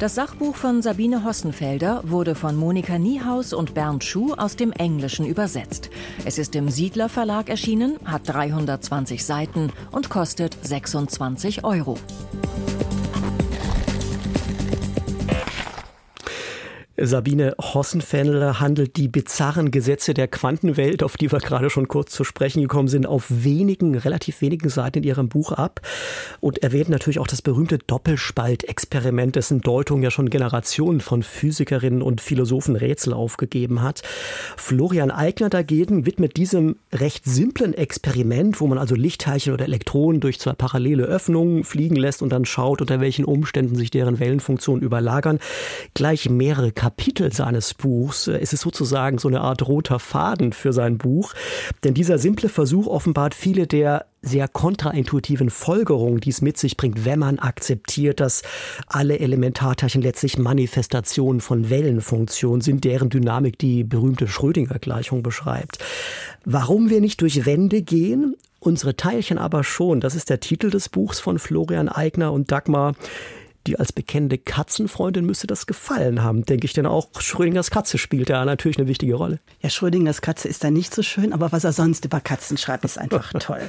Das 0.00 0.16
Sachbuch 0.16 0.56
von 0.56 0.82
Sabine 0.82 1.24
Hossenfelder 1.24 2.02
wurde 2.04 2.34
von 2.34 2.56
Monika 2.56 2.98
Niehaus 2.98 3.52
und 3.52 3.74
Bernd 3.74 4.02
Schuh 4.02 4.34
aus 4.34 4.56
dem 4.56 4.72
Englischen 4.72 5.24
übersetzt. 5.24 5.90
Es 6.24 6.36
ist 6.36 6.56
im 6.56 6.68
Siedler 6.68 7.08
Verlag 7.08 7.48
erschienen, 7.48 7.96
hat 8.04 8.22
320 8.26 9.24
Seiten 9.24 9.70
und 9.92 10.10
kostet 10.10 10.56
26 10.62 11.62
Euro. 11.62 11.96
Sabine 17.00 17.54
Hossenfendler 17.60 18.58
handelt 18.58 18.96
die 18.96 19.06
bizarren 19.06 19.70
Gesetze 19.70 20.14
der 20.14 20.26
Quantenwelt, 20.26 21.04
auf 21.04 21.16
die 21.16 21.30
wir 21.30 21.38
gerade 21.38 21.70
schon 21.70 21.86
kurz 21.86 22.12
zu 22.12 22.24
sprechen 22.24 22.62
gekommen 22.62 22.88
sind, 22.88 23.06
auf 23.06 23.26
wenigen, 23.28 23.94
relativ 23.94 24.40
wenigen 24.40 24.68
Seiten 24.68 24.98
in 24.98 25.04
ihrem 25.04 25.28
Buch 25.28 25.52
ab 25.52 25.80
und 26.40 26.62
erwähnt 26.64 26.88
natürlich 26.88 27.20
auch 27.20 27.28
das 27.28 27.40
berühmte 27.40 27.78
Doppelspaltexperiment, 27.78 29.36
dessen 29.36 29.60
Deutung 29.60 30.02
ja 30.02 30.10
schon 30.10 30.28
Generationen 30.28 31.00
von 31.00 31.22
Physikerinnen 31.22 32.02
und 32.02 32.20
Philosophen 32.20 32.74
Rätsel 32.74 33.12
aufgegeben 33.12 33.80
hat. 33.80 34.02
Florian 34.56 35.12
Eigner 35.12 35.50
dagegen 35.50 36.04
widmet 36.04 36.36
diesem 36.36 36.76
recht 36.92 37.24
simplen 37.26 37.74
Experiment, 37.74 38.60
wo 38.60 38.66
man 38.66 38.78
also 38.78 38.96
Lichtteilchen 38.96 39.52
oder 39.52 39.66
Elektronen 39.66 40.20
durch 40.20 40.40
zwei 40.40 40.52
parallele 40.52 41.04
Öffnungen 41.04 41.62
fliegen 41.62 41.96
lässt 41.96 42.22
und 42.22 42.30
dann 42.30 42.44
schaut, 42.44 42.80
unter 42.80 43.00
welchen 43.00 43.24
Umständen 43.24 43.76
sich 43.76 43.90
deren 43.92 44.18
Wellenfunktionen 44.18 44.82
überlagern, 44.82 45.38
gleich 45.94 46.28
mehrere 46.28 46.72
Kapitel 46.88 47.30
seines 47.34 47.74
Buchs. 47.74 48.28
Es 48.28 48.54
ist 48.54 48.62
sozusagen 48.62 49.18
so 49.18 49.28
eine 49.28 49.42
Art 49.42 49.68
roter 49.68 49.98
Faden 49.98 50.54
für 50.54 50.72
sein 50.72 50.96
Buch. 50.96 51.34
Denn 51.84 51.92
dieser 51.92 52.16
simple 52.16 52.48
Versuch 52.48 52.86
offenbart 52.86 53.34
viele 53.34 53.66
der 53.66 54.06
sehr 54.22 54.48
kontraintuitiven 54.48 55.50
Folgerungen, 55.50 56.20
die 56.20 56.30
es 56.30 56.40
mit 56.40 56.56
sich 56.56 56.78
bringt, 56.78 57.04
wenn 57.04 57.18
man 57.18 57.40
akzeptiert, 57.40 58.20
dass 58.20 58.40
alle 58.86 59.18
Elementarteilchen 59.18 60.00
letztlich 60.00 60.38
Manifestationen 60.38 61.42
von 61.42 61.68
Wellenfunktionen 61.68 62.62
sind, 62.62 62.84
deren 62.84 63.10
Dynamik 63.10 63.58
die 63.58 63.84
berühmte 63.84 64.26
Schrödinger-Gleichung 64.26 65.22
beschreibt. 65.22 65.80
Warum 66.46 66.88
wir 66.88 67.02
nicht 67.02 67.20
durch 67.20 67.44
Wände 67.44 67.82
gehen, 67.82 68.34
unsere 68.60 68.96
Teilchen 68.96 69.36
aber 69.36 69.62
schon, 69.62 70.00
das 70.00 70.14
ist 70.14 70.30
der 70.30 70.40
Titel 70.40 70.70
des 70.70 70.88
Buchs 70.88 71.20
von 71.20 71.38
Florian 71.38 71.90
Eigner 71.90 72.32
und 72.32 72.50
Dagmar 72.50 72.94
Die 73.68 73.78
als 73.78 73.92
bekennende 73.92 74.38
Katzenfreundin 74.38 75.26
müsste 75.26 75.46
das 75.46 75.66
gefallen 75.66 76.22
haben, 76.22 76.46
denke 76.46 76.64
ich 76.64 76.72
denn 76.72 76.86
auch. 76.86 77.08
Schrödingers 77.18 77.70
Katze 77.70 77.98
spielt 77.98 78.30
da 78.30 78.46
natürlich 78.46 78.78
eine 78.78 78.88
wichtige 78.88 79.14
Rolle. 79.14 79.40
Ja, 79.60 79.68
Schrödingers 79.68 80.22
Katze 80.22 80.48
ist 80.48 80.64
da 80.64 80.70
nicht 80.70 80.94
so 80.94 81.02
schön, 81.02 81.34
aber 81.34 81.52
was 81.52 81.64
er 81.64 81.74
sonst 81.74 82.06
über 82.06 82.18
Katzen 82.18 82.56
schreibt, 82.56 82.86
ist 82.86 82.96
einfach 82.96 83.30
toll. 83.38 83.60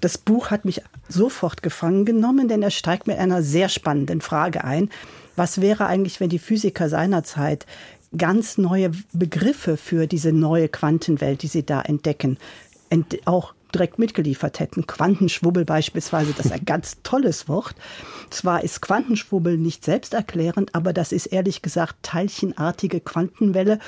Das 0.00 0.16
Buch 0.16 0.52
hat 0.52 0.64
mich 0.64 0.80
sofort 1.08 1.60
gefangen 1.64 2.04
genommen, 2.04 2.46
denn 2.46 2.62
er 2.62 2.70
steigt 2.70 3.08
mit 3.08 3.18
einer 3.18 3.42
sehr 3.42 3.68
spannenden 3.68 4.20
Frage 4.20 4.62
ein. 4.62 4.90
Was 5.34 5.60
wäre 5.60 5.86
eigentlich, 5.86 6.20
wenn 6.20 6.28
die 6.28 6.38
Physiker 6.38 6.88
seinerzeit 6.88 7.66
ganz 8.16 8.58
neue 8.58 8.92
Begriffe 9.12 9.76
für 9.76 10.06
diese 10.06 10.30
neue 10.30 10.68
Quantenwelt, 10.68 11.42
die 11.42 11.48
sie 11.48 11.66
da 11.66 11.82
entdecken, 11.82 12.38
ent 12.90 13.26
auch 13.26 13.54
direkt 13.74 13.98
mitgeliefert 13.98 14.60
hätten. 14.60 14.86
Quantenschwubbel 14.86 15.64
beispielsweise, 15.64 16.32
das 16.36 16.46
ist 16.46 16.52
ein 16.52 16.64
ganz 16.64 16.98
tolles 17.02 17.48
Wort. 17.48 17.74
Zwar 18.30 18.64
ist 18.64 18.82
Quantenschwubbel 18.82 19.58
nicht 19.58 19.84
selbsterklärend, 19.84 20.74
aber 20.74 20.92
das 20.92 21.12
ist 21.12 21.26
ehrlich 21.26 21.62
gesagt 21.62 21.96
teilchenartige 22.02 23.00
Quantenwelle 23.00 23.78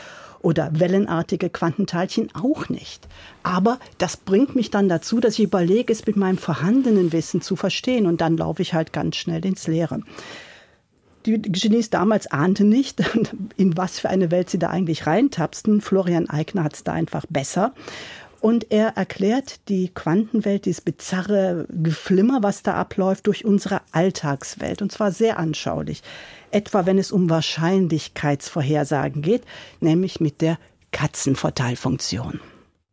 oder 0.44 0.70
wellenartige 0.72 1.48
Quantenteilchen 1.48 2.34
auch 2.34 2.68
nicht. 2.68 3.08
Aber 3.42 3.78
das 3.98 4.16
bringt 4.16 4.54
mich 4.54 4.70
dann 4.70 4.88
dazu, 4.88 5.18
dass 5.18 5.38
ich 5.38 5.44
überlege, 5.44 5.92
es 5.92 6.06
mit 6.06 6.16
meinem 6.16 6.38
vorhandenen 6.38 7.12
Wissen 7.12 7.40
zu 7.40 7.56
verstehen 7.56 8.06
und 8.06 8.20
dann 8.20 8.36
laufe 8.36 8.62
ich 8.62 8.74
halt 8.74 8.92
ganz 8.92 9.16
schnell 9.16 9.44
ins 9.44 9.66
Leere. 9.66 10.00
Die 11.24 11.40
Genies 11.40 11.88
damals 11.88 12.26
ahnten 12.26 12.68
nicht, 12.68 13.02
in 13.56 13.76
was 13.78 13.98
für 13.98 14.10
eine 14.10 14.30
Welt 14.30 14.50
sie 14.50 14.58
da 14.58 14.68
eigentlich 14.68 15.06
reintapsten. 15.06 15.80
Florian 15.80 16.28
Eigner 16.28 16.64
hat 16.64 16.74
es 16.74 16.84
da 16.84 16.92
einfach 16.92 17.24
besser. 17.30 17.72
Und 18.44 18.70
er 18.70 18.88
erklärt 18.88 19.70
die 19.70 19.88
Quantenwelt, 19.88 20.66
dieses 20.66 20.82
bizarre 20.82 21.66
Geflimmer, 21.70 22.42
was 22.42 22.62
da 22.62 22.74
abläuft, 22.74 23.26
durch 23.26 23.46
unsere 23.46 23.80
Alltagswelt. 23.92 24.82
Und 24.82 24.92
zwar 24.92 25.12
sehr 25.12 25.38
anschaulich. 25.38 26.02
Etwa 26.50 26.84
wenn 26.84 26.98
es 26.98 27.10
um 27.10 27.30
Wahrscheinlichkeitsvorhersagen 27.30 29.22
geht, 29.22 29.44
nämlich 29.80 30.20
mit 30.20 30.42
der 30.42 30.58
Katzenvorteilfunktion. 30.92 32.38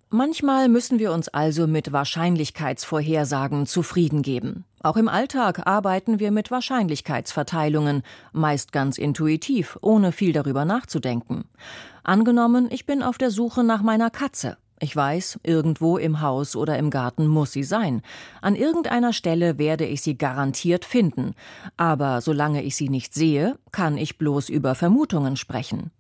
Manchmal 0.10 0.70
müssen 0.70 1.00
wir 1.00 1.12
uns 1.12 1.28
also 1.28 1.68
mit 1.68 1.92
Wahrscheinlichkeitsvorhersagen 1.92 3.66
zufrieden 3.66 4.22
geben. 4.22 4.64
Auch 4.82 4.96
im 4.96 5.10
Alltag 5.10 5.68
arbeiten 5.68 6.22
wir 6.22 6.32
mit 6.32 6.50
Wahrscheinlichkeitsverteilungen, 6.50 8.04
meist 8.32 8.72
ganz 8.72 8.98
intuitiv, 8.98 9.78
ohne 9.82 10.14
viel 10.14 10.32
darüber 10.32 10.64
nachzudenken. 10.64 11.44
Angenommen, 12.06 12.70
ich 12.72 12.86
bin 12.86 13.04
auf 13.04 13.18
der 13.18 13.32
Suche 13.32 13.66
nach 13.66 13.82
meiner 13.82 14.10
Katze. 14.10 14.56
Ich 14.84 14.96
weiß, 14.96 15.42
irgendwo 15.44 15.98
im 15.98 16.22
Haus 16.22 16.56
oder 16.56 16.80
im 16.80 16.90
Garten 16.90 17.28
muss 17.28 17.52
sie 17.52 17.64
sein. 17.64 18.02
An 18.42 18.56
irgendeiner 18.56 19.14
Stelle 19.14 19.60
werde 19.60 19.86
ich 19.86 20.02
sie 20.02 20.18
garantiert 20.18 20.86
finden. 20.86 21.36
Aber 21.78 22.20
solange 22.20 22.64
ich 22.64 22.76
sie 22.76 22.90
nicht 22.90 23.14
sehe, 23.14 23.60
kann 23.72 23.96
ich 23.96 24.18
bloß 24.18 24.50
über 24.50 24.74
Vermutungen 24.74 25.38
sprechen. 25.38 25.92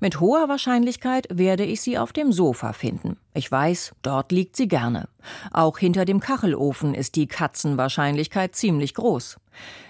Mit 0.00 0.20
hoher 0.20 0.48
Wahrscheinlichkeit 0.48 1.28
werde 1.30 1.66
ich 1.66 1.82
sie 1.82 1.98
auf 1.98 2.14
dem 2.14 2.32
Sofa 2.32 2.72
finden. 2.72 3.18
Ich 3.32 3.50
weiß, 3.50 3.92
dort 4.02 4.32
liegt 4.32 4.56
sie 4.56 4.66
gerne. 4.66 5.08
Auch 5.52 5.78
hinter 5.78 6.04
dem 6.04 6.18
Kachelofen 6.18 6.94
ist 6.94 7.14
die 7.14 7.28
Katzenwahrscheinlichkeit 7.28 8.56
ziemlich 8.56 8.94
groß. 8.94 9.38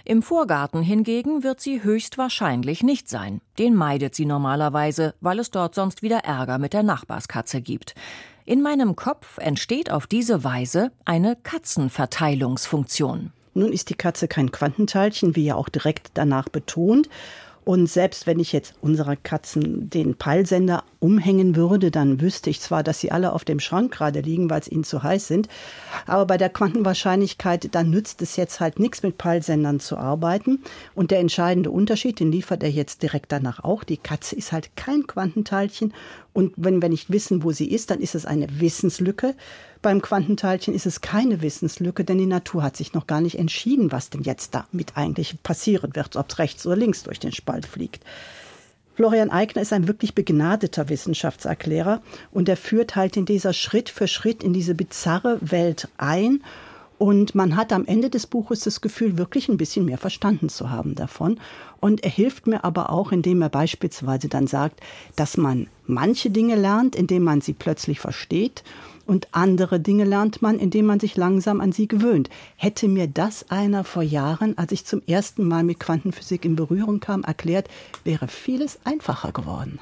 Im 0.05 0.23
Vorgarten 0.23 0.83
hingegen 0.83 1.43
wird 1.43 1.61
sie 1.61 1.83
höchstwahrscheinlich 1.83 2.83
nicht 2.83 3.09
sein. 3.09 3.41
Den 3.59 3.75
meidet 3.75 4.15
sie 4.15 4.27
normalerweise, 4.27 5.15
weil 5.21 5.39
es 5.39 5.51
dort 5.51 5.75
sonst 5.75 6.03
wieder 6.03 6.19
Ärger 6.19 6.59
mit 6.59 6.75
der 6.75 6.83
Nachbarskatze 6.83 7.63
gibt. 7.63 7.95
In 8.45 8.61
meinem 8.63 8.95
Kopf 8.97 9.39
entsteht 9.39 9.91
auf 9.91 10.07
diese 10.07 10.45
Weise 10.45 10.93
eine 11.05 11.37
Katzenverteilungsfunktion. 11.37 13.33
Nun 13.55 13.73
ist 13.73 13.91
die 13.91 13.95
Katze 13.95 14.29
kein 14.29 14.53
Quantenteilchen, 14.53 15.35
wie 15.35 15.45
ja 15.45 15.55
auch 15.55 15.69
direkt 15.69 16.11
danach 16.15 16.49
betont. 16.49 17.09
Und 17.65 17.89
selbst 17.89 18.27
wenn 18.27 18.41
ich 18.41 18.53
jetzt 18.53 18.75
unserer 18.81 19.17
Katzen 19.17 19.91
den 19.91 20.15
Peilsender 20.15 20.83
umhängen 20.99 21.57
würde, 21.57 21.91
dann 21.91 22.21
wüsste 22.21 22.51
ich 22.51 22.61
zwar, 22.61 22.83
dass 22.83 23.01
sie 23.01 23.13
alle 23.13 23.33
auf 23.33 23.45
dem 23.45 23.61
Schrank 23.61 23.93
gerade 23.93 24.21
liegen, 24.21 24.51
weil 24.51 24.61
es 24.61 24.69
ihnen 24.69 24.85
zu 24.85 25.03
heiß 25.03 25.29
sind. 25.29 25.49
Aber 26.07 26.27
bei 26.27 26.39
der 26.39 26.49
Quantenwahrscheinlichkeit, 26.49 27.75
dann 27.75 27.91
nützt 27.91 28.23
es 28.23 28.37
jetzt 28.37 28.61
halt 28.61 28.79
nichts 28.79 29.03
mit 29.03 29.19
Peilsendern 29.19 29.79
zu 29.79 29.97
arbeiten. 29.97 30.63
Und 30.95 31.11
der 31.11 31.21
entscheidende 31.21 31.71
Unterschied, 31.71 32.19
den 32.19 32.33
liefert 32.33 32.63
er 32.63 32.71
jetzt 32.71 33.03
direkt 33.03 33.31
danach 33.33 33.63
auch. 33.63 33.85
Die 33.85 33.99
Katze 33.99 34.37
ist 34.37 34.53
halt 34.53 34.75
kein 34.77 35.07
Quantenteilchen. 35.07 35.93
Und 36.33 36.53
wenn 36.57 36.81
wir 36.81 36.89
nicht 36.89 37.11
wissen, 37.11 37.43
wo 37.43 37.53
sie 37.53 37.71
ist, 37.71 37.91
dann 37.91 38.01
ist 38.01 38.15
es 38.15 38.25
eine 38.25 38.47
Wissenslücke. 38.61 39.35
Beim 39.83 40.03
Quantenteilchen 40.03 40.75
ist 40.75 40.85
es 40.85 41.01
keine 41.01 41.41
Wissenslücke, 41.41 42.05
denn 42.05 42.19
die 42.19 42.27
Natur 42.27 42.63
hat 42.63 42.77
sich 42.77 42.93
noch 42.93 43.07
gar 43.07 43.23
nicht 43.23 43.39
entschieden, 43.39 43.93
was 43.93 44.11
denn 44.11 44.23
jetzt 44.23 44.55
damit 44.55 44.97
eigentlich 44.97 45.43
passieren 45.43 45.97
wird, 45.97 46.17
ob 46.17 46.31
es 46.31 46.39
rechts 46.39 46.67
oder 46.67 46.77
links 46.77 47.03
durch 47.03 47.19
den 47.19 47.33
Spalt 47.33 47.65
fliegt. 47.65 48.05
Florian 48.95 49.31
Eigner 49.31 49.63
ist 49.63 49.73
ein 49.73 49.89
wirklich 49.89 50.15
begnadeter 50.15 50.91
Wissenschaftserklärer 50.91 52.03
und 52.31 52.51
er 52.51 52.59
führt 52.59 52.95
halt 52.95 53.17
in 53.17 53.25
dieser 53.25 53.55
Schritt 53.55 53.89
für 53.89 54.07
Schritt 54.07 54.43
in 54.43 54.53
diese 54.53 54.75
bizarre 54.75 55.39
Welt 55.41 55.89
ein 55.97 56.43
und 56.99 57.35
man 57.35 57.57
hat 57.57 57.73
am 57.73 57.87
Ende 57.87 58.11
des 58.11 58.27
Buches 58.27 58.61
das 58.61 58.83
Gefühl, 58.83 59.17
wirklich 59.17 59.49
ein 59.49 59.57
bisschen 59.57 59.87
mehr 59.87 59.97
verstanden 59.97 60.51
zu 60.51 60.69
haben 60.69 60.95
davon. 60.95 61.41
Und 61.81 62.05
er 62.05 62.11
hilft 62.11 62.47
mir 62.47 62.63
aber 62.63 62.91
auch, 62.91 63.11
indem 63.11 63.41
er 63.41 63.49
beispielsweise 63.49 64.29
dann 64.29 64.47
sagt, 64.47 64.81
dass 65.17 65.39
man 65.39 65.69
manche 65.87 66.29
Dinge 66.29 66.57
lernt, 66.57 66.95
indem 66.95 67.23
man 67.23 67.41
sie 67.41 67.55
plötzlich 67.55 68.01
versteht 68.01 68.63
und 69.11 69.27
andere 69.33 69.81
Dinge 69.81 70.05
lernt 70.05 70.41
man, 70.41 70.61
indem 70.61 70.87
man 70.87 71.01
sich 71.01 71.17
langsam 71.17 71.61
an 71.61 71.73
sie 71.73 71.89
gewöhnt. 71.89 72.31
Hätte 72.55 72.87
mir 72.87 73.09
das 73.09 73.51
einer 73.51 73.83
vor 73.83 74.05
Jahren, 74.05 74.57
als 74.57 74.71
ich 74.71 74.87
zum 74.87 75.03
ersten 75.05 75.49
Mal 75.49 75.65
mit 75.65 75.81
Quantenphysik 75.81 76.45
in 76.45 76.55
Berührung 76.55 77.01
kam, 77.01 77.25
erklärt, 77.25 77.69
wäre 78.05 78.29
vieles 78.29 78.79
einfacher 78.85 79.33
geworden. 79.33 79.81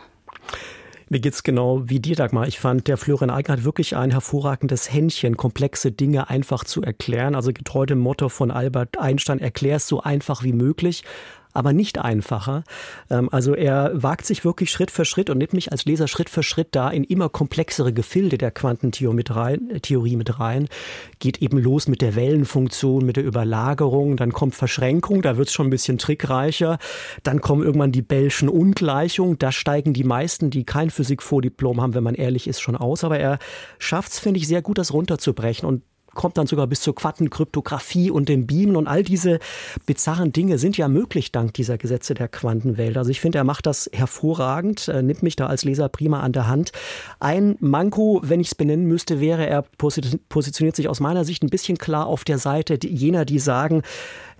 Mir 1.11 1.21
geht's 1.21 1.43
genau 1.43 1.83
wie 1.91 2.01
dir, 2.01 2.17
Dagmar. 2.17 2.49
Ich 2.49 2.59
fand, 2.59 2.89
der 2.89 2.97
Florian 2.97 3.29
Eigner 3.29 3.59
hat 3.59 3.65
wirklich 3.65 3.97
ein 3.97 4.11
hervorragendes 4.11 4.91
Händchen, 4.91 5.37
komplexe 5.37 5.93
Dinge 5.93 6.31
einfach 6.31 6.65
zu 6.65 6.83
erklären. 6.83 7.35
Also 7.35 7.53
getreu 7.53 7.85
dem 7.85 7.99
Motto 7.99 8.31
von 8.31 8.51
Albert 8.51 8.99
Einstein, 8.99 9.41
erklär 9.41 9.77
es 9.77 9.89
so 9.89 10.01
einfach 10.01 10.43
wie 10.43 10.55
möglich 10.55 11.05
aber 11.59 11.73
nicht 11.73 11.99
einfacher. 11.99 12.63
Ähm, 13.11 13.29
also 13.33 13.55
er 13.55 13.91
wagt 13.95 14.25
sich 14.25 14.45
wirklich 14.45 14.71
Schritt 14.71 14.93
für 14.93 15.05
Schritt 15.05 15.29
und 15.29 15.39
nimmt 15.39 15.53
mich 15.53 15.73
als 15.73 15.85
Leser 15.85 16.07
Schritt 16.07 16.31
für 16.31 16.45
Schritt 16.45 16.69
da 16.71 16.89
in 16.89 17.03
immer 17.03 17.29
komplexere 17.29 17.93
Gefilde 17.93 18.39
der 18.39 18.53
Quantentheorie 18.53 19.17
mit 19.17 20.39
rein. 20.39 20.69
Geht 21.19 21.43
eben 21.43 21.59
los 21.59 21.89
mit 21.89 22.01
der 22.01 22.15
Wellenfunktion, 22.15 23.05
mit 23.05 23.17
der 23.17 23.25
Überlagerung, 23.25 24.17
dann 24.17 24.33
kommt 24.33 24.55
Verschränkung, 24.55 25.21
da 25.21 25.37
wird 25.37 25.49
es 25.49 25.55
schon 25.55 25.67
ein 25.67 25.71
bisschen 25.71 25.99
trickreicher. 25.99 26.79
Dann 27.25 27.41
kommen 27.41 27.65
irgendwann 27.65 27.91
die 27.91 28.03
Bellschen 28.03 28.49
Ungleichungen, 28.49 29.39
da 29.39 29.51
steigen 29.51 29.93
die 29.93 30.05
meisten, 30.05 30.51
die 30.51 30.63
kein 30.63 30.91
Physikvordiplom 30.91 31.81
haben, 31.81 31.95
wenn 31.95 32.05
man 32.05 32.15
ehrlich 32.15 32.47
ist, 32.47 32.61
schon 32.61 32.77
aus. 32.77 33.03
Aber 33.03 33.19
er 33.19 33.39
schafft 33.81 34.13
es, 34.13 34.21
finde 34.21 34.39
ich, 34.39 34.47
sehr 34.47 34.63
gut, 34.63 34.79
das 34.79 34.93
runterzubrechen. 34.93 35.69
Und 35.69 35.83
kommt 36.19 36.37
dann 36.37 36.49
sogar 36.49 36.67
bis 36.67 36.81
zur 36.81 36.97
Quantenkryptographie 36.97 38.11
und 38.11 38.29
dem 38.29 38.47
Beamen 38.49 38.75
und 38.75 38.89
all 38.89 39.05
diese 39.05 39.39
bizarren 39.87 40.33
Dinge 40.33 40.59
sind 40.59 40.77
ja 40.77 40.89
möglich 40.89 41.31
dank 41.31 41.55
dieser 41.55 41.79
Gesetze 41.79 42.13
der 42.13 42.27
Quantenwelt. 42.27 42.97
Also 42.99 43.11
ich 43.11 43.21
finde, 43.21 43.39
er 43.39 43.45
macht 43.45 43.67
das 43.67 43.89
hervorragend, 43.93 44.89
äh, 44.89 45.01
nimmt 45.01 45.23
mich 45.23 45.37
da 45.37 45.47
als 45.47 45.65
Leser 45.65 45.89
prima 45.89 46.21
an 46.21 46.33
der 46.33 46.49
Hand. 46.49 46.73
Ein 47.21 47.57
Manko, 47.61 48.21
wenn 48.25 48.41
ich 48.41 48.49
es 48.49 48.55
benennen 48.57 48.87
müsste, 48.87 49.21
wäre, 49.21 49.47
er 49.47 49.63
positioniert 49.79 50.75
sich 50.75 50.89
aus 50.89 50.99
meiner 50.99 51.25
Sicht 51.25 51.45
ein 51.45 51.51
bisschen 51.51 51.79
klar 51.79 52.07
auf 52.07 52.25
der 52.25 52.39
Seite 52.39 52.79
jener, 52.85 53.25
die 53.25 53.39
sagen, 53.39 53.83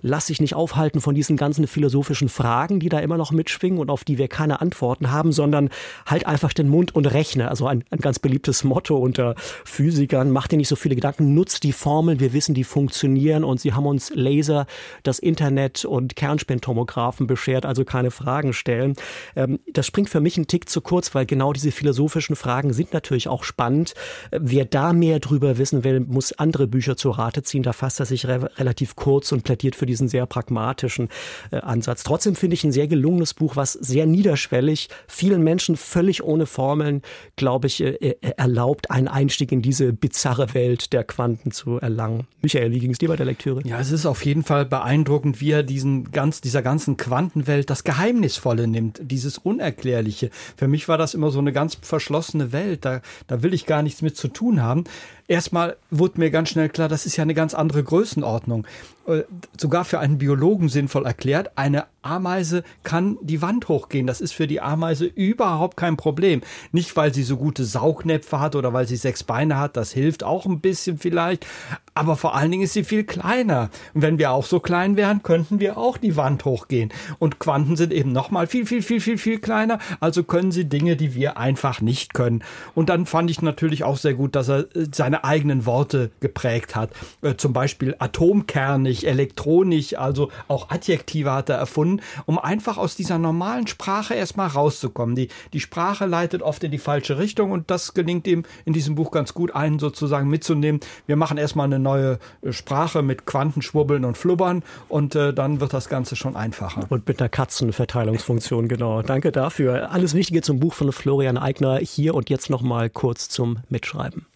lass 0.01 0.27
dich 0.27 0.41
nicht 0.41 0.55
aufhalten 0.55 1.01
von 1.01 1.15
diesen 1.15 1.37
ganzen 1.37 1.67
philosophischen 1.67 2.29
Fragen, 2.29 2.79
die 2.79 2.89
da 2.89 2.99
immer 2.99 3.17
noch 3.17 3.31
mitschwingen 3.31 3.79
und 3.79 3.89
auf 3.89 4.03
die 4.03 4.17
wir 4.17 4.27
keine 4.27 4.61
Antworten 4.61 5.11
haben, 5.11 5.31
sondern 5.31 5.69
halt 6.05 6.25
einfach 6.25 6.53
den 6.53 6.69
Mund 6.69 6.95
und 6.95 7.05
rechne. 7.05 7.49
Also 7.49 7.67
ein, 7.67 7.83
ein 7.89 7.99
ganz 7.99 8.19
beliebtes 8.19 8.63
Motto 8.63 8.97
unter 8.97 9.35
Physikern. 9.65 10.31
Mach 10.31 10.47
dir 10.47 10.57
nicht 10.57 10.67
so 10.67 10.75
viele 10.75 10.95
Gedanken, 10.95 11.33
nutz 11.33 11.59
die 11.59 11.73
Formeln, 11.73 12.19
wir 12.19 12.33
wissen, 12.33 12.53
die 12.53 12.63
funktionieren 12.63 13.43
und 13.43 13.59
sie 13.59 13.73
haben 13.73 13.85
uns 13.85 14.11
Laser, 14.13 14.65
das 15.03 15.19
Internet 15.19 15.85
und 15.85 16.15
Kernspintomographen 16.15 17.27
beschert, 17.27 17.65
also 17.65 17.85
keine 17.85 18.11
Fragen 18.11 18.53
stellen. 18.53 18.95
Ähm, 19.35 19.59
das 19.71 19.85
springt 19.85 20.09
für 20.09 20.21
mich 20.21 20.37
einen 20.37 20.47
Tick 20.47 20.69
zu 20.69 20.81
kurz, 20.81 21.13
weil 21.15 21.25
genau 21.25 21.53
diese 21.53 21.71
philosophischen 21.71 22.35
Fragen 22.35 22.73
sind 22.73 22.93
natürlich 22.93 23.27
auch 23.27 23.43
spannend. 23.43 23.93
Wer 24.31 24.65
da 24.65 24.93
mehr 24.93 25.19
drüber 25.19 25.57
wissen 25.57 25.83
will, 25.83 25.99
muss 25.99 26.33
andere 26.33 26.67
Bücher 26.67 26.97
zu 26.97 27.09
Rate 27.11 27.43
ziehen. 27.43 27.63
Da 27.63 27.73
fasst 27.73 27.99
er 27.99 28.05
sich 28.05 28.27
re 28.27 28.49
relativ 28.57 28.95
kurz 28.95 29.31
und 29.31 29.43
plädiert 29.43 29.75
für 29.75 29.85
diesen 29.89 30.07
sehr 30.07 30.25
pragmatischen 30.25 31.09
äh, 31.51 31.57
Ansatz. 31.57 32.03
Trotzdem 32.03 32.35
finde 32.35 32.53
ich 32.53 32.63
ein 32.63 32.71
sehr 32.71 32.87
gelungenes 32.87 33.33
Buch, 33.33 33.55
was 33.55 33.73
sehr 33.73 34.05
niederschwellig 34.05 34.89
vielen 35.07 35.43
Menschen 35.43 35.75
völlig 35.75 36.23
ohne 36.23 36.45
Formeln, 36.45 37.01
glaube 37.35 37.67
ich, 37.67 37.81
äh, 37.81 37.95
äh, 37.95 38.15
erlaubt, 38.37 38.91
einen 38.91 39.07
Einstieg 39.07 39.51
in 39.51 39.61
diese 39.61 39.93
bizarre 39.93 40.53
Welt 40.53 40.93
der 40.93 41.03
Quanten 41.03 41.51
zu 41.51 41.77
erlangen. 41.77 42.27
Michael, 42.41 42.71
wie 42.71 42.79
ging 42.79 42.91
es 42.91 42.97
dir 42.97 43.09
bei 43.09 43.15
der 43.15 43.25
Lektüre? 43.25 43.61
Ja, 43.65 43.79
es 43.79 43.91
ist 43.91 44.05
auf 44.05 44.23
jeden 44.23 44.43
Fall 44.43 44.65
beeindruckend, 44.65 45.41
wie 45.41 45.51
er 45.51 45.63
diesen 45.63 46.11
ganz, 46.11 46.41
dieser 46.41 46.61
ganzen 46.61 46.97
Quantenwelt 46.97 47.69
das 47.69 47.83
Geheimnisvolle 47.83 48.67
nimmt, 48.67 49.01
dieses 49.03 49.37
Unerklärliche. 49.37 50.29
Für 50.55 50.67
mich 50.67 50.87
war 50.87 50.97
das 50.97 51.13
immer 51.13 51.31
so 51.31 51.39
eine 51.39 51.51
ganz 51.51 51.77
verschlossene 51.81 52.51
Welt, 52.51 52.85
da, 52.85 53.01
da 53.27 53.43
will 53.43 53.53
ich 53.53 53.65
gar 53.65 53.81
nichts 53.83 54.01
mit 54.01 54.15
zu 54.15 54.27
tun 54.27 54.61
haben. 54.61 54.83
Erstmal 55.29 55.77
wurde 55.91 56.19
mir 56.19 56.31
ganz 56.31 56.49
schnell 56.49 56.69
klar, 56.69 56.89
das 56.89 57.05
ist 57.05 57.15
ja 57.15 57.21
eine 57.21 57.35
ganz 57.35 57.53
andere 57.53 57.83
Größenordnung. 57.83 58.65
Äh, 59.09 59.23
sogar 59.59 59.85
für 59.85 59.99
einen 59.99 60.17
Biologen 60.17 60.69
sinnvoll 60.69 61.05
erklärt, 61.05 61.51
eine 61.55 61.85
Ameise 62.01 62.63
kann 62.83 63.17
die 63.21 63.41
Wand 63.41 63.67
hochgehen. 63.67 64.07
Das 64.07 64.21
ist 64.21 64.33
für 64.33 64.47
die 64.47 64.61
Ameise 64.61 65.05
überhaupt 65.05 65.77
kein 65.77 65.97
Problem. 65.97 66.41
Nicht, 66.71 66.95
weil 66.95 67.13
sie 67.13 67.23
so 67.23 67.37
gute 67.37 67.65
Saugnäpfe 67.65 68.39
hat 68.39 68.55
oder 68.55 68.71
weil 68.71 68.87
sie 68.87 68.95
sechs 68.95 69.23
Beine 69.23 69.57
hat, 69.57 69.77
das 69.77 69.91
hilft 69.91 70.23
auch 70.23 70.45
ein 70.45 70.61
bisschen 70.61 70.97
vielleicht, 70.97 71.45
aber 71.93 72.15
vor 72.15 72.35
allen 72.35 72.51
Dingen 72.51 72.63
ist 72.63 72.73
sie 72.73 72.83
viel 72.83 73.03
kleiner. 73.03 73.69
Und 73.93 74.01
wenn 74.01 74.17
wir 74.17 74.31
auch 74.31 74.45
so 74.45 74.59
klein 74.59 74.95
wären, 74.95 75.23
könnten 75.23 75.59
wir 75.59 75.77
auch 75.77 75.97
die 75.97 76.15
Wand 76.15 76.45
hochgehen. 76.45 76.93
Und 77.17 77.39
Quanten 77.39 77.75
sind 77.75 77.91
eben 77.91 78.11
nochmal 78.11 78.47
viel, 78.47 78.65
viel, 78.65 78.81
viel, 78.81 79.01
viel, 79.01 79.17
viel 79.17 79.39
kleiner, 79.39 79.79
also 79.99 80.23
können 80.23 80.51
sie 80.51 80.65
Dinge, 80.65 80.95
die 80.95 81.15
wir 81.15 81.37
einfach 81.37 81.81
nicht 81.81 82.13
können. 82.13 82.43
Und 82.75 82.89
dann 82.89 83.05
fand 83.05 83.29
ich 83.29 83.41
natürlich 83.41 83.83
auch 83.83 83.97
sehr 83.97 84.13
gut, 84.13 84.35
dass 84.35 84.49
er 84.49 84.59
äh, 84.75 84.87
seine 85.19 85.23
eigenen 85.23 85.65
Worte 85.65 86.11
geprägt 86.19 86.75
hat. 86.75 86.91
Äh, 87.21 87.35
zum 87.35 87.53
Beispiel 87.53 87.95
atomkernig, 87.99 89.07
elektronisch, 89.07 89.97
also 89.97 90.29
auch 90.47 90.69
Adjektive 90.69 91.31
hat 91.31 91.49
er 91.49 91.57
erfunden, 91.57 92.01
um 92.25 92.39
einfach 92.39 92.77
aus 92.77 92.95
dieser 92.95 93.17
normalen 93.17 93.67
Sprache 93.67 94.13
erstmal 94.13 94.47
rauszukommen. 94.47 95.15
Die, 95.15 95.29
die 95.53 95.59
Sprache 95.59 96.05
leitet 96.05 96.41
oft 96.41 96.63
in 96.63 96.71
die 96.71 96.77
falsche 96.77 97.17
Richtung 97.17 97.51
und 97.51 97.69
das 97.69 97.93
gelingt 97.93 98.27
ihm 98.27 98.43
in 98.65 98.73
diesem 98.73 98.95
Buch 98.95 99.11
ganz 99.11 99.33
gut, 99.33 99.55
einen 99.55 99.79
sozusagen 99.79 100.29
mitzunehmen. 100.29 100.81
Wir 101.07 101.15
machen 101.15 101.37
erstmal 101.37 101.65
eine 101.65 101.79
neue 101.79 102.19
äh, 102.41 102.51
Sprache 102.51 103.01
mit 103.01 103.25
Quantenschwubbeln 103.25 104.05
und 104.05 104.17
Flubbern 104.17 104.63
und 104.87 105.15
äh, 105.15 105.33
dann 105.33 105.59
wird 105.59 105.73
das 105.73 105.89
Ganze 105.89 106.15
schon 106.15 106.35
einfacher. 106.35 106.85
Und 106.89 107.07
mit 107.07 107.19
einer 107.19 107.29
Katzenverteilungsfunktion, 107.29 108.67
genau. 108.67 109.01
Danke 109.01 109.31
dafür. 109.31 109.91
Alles 109.91 110.13
Wichtige 110.13 110.41
zum 110.41 110.59
Buch 110.59 110.73
von 110.73 110.91
Florian 110.91 111.37
Eigner 111.37 111.77
hier 111.77 112.15
und 112.15 112.29
jetzt 112.29 112.49
nochmal 112.49 112.89
kurz 112.89 113.29
zum 113.29 113.57
Mitschreiben. 113.69 114.28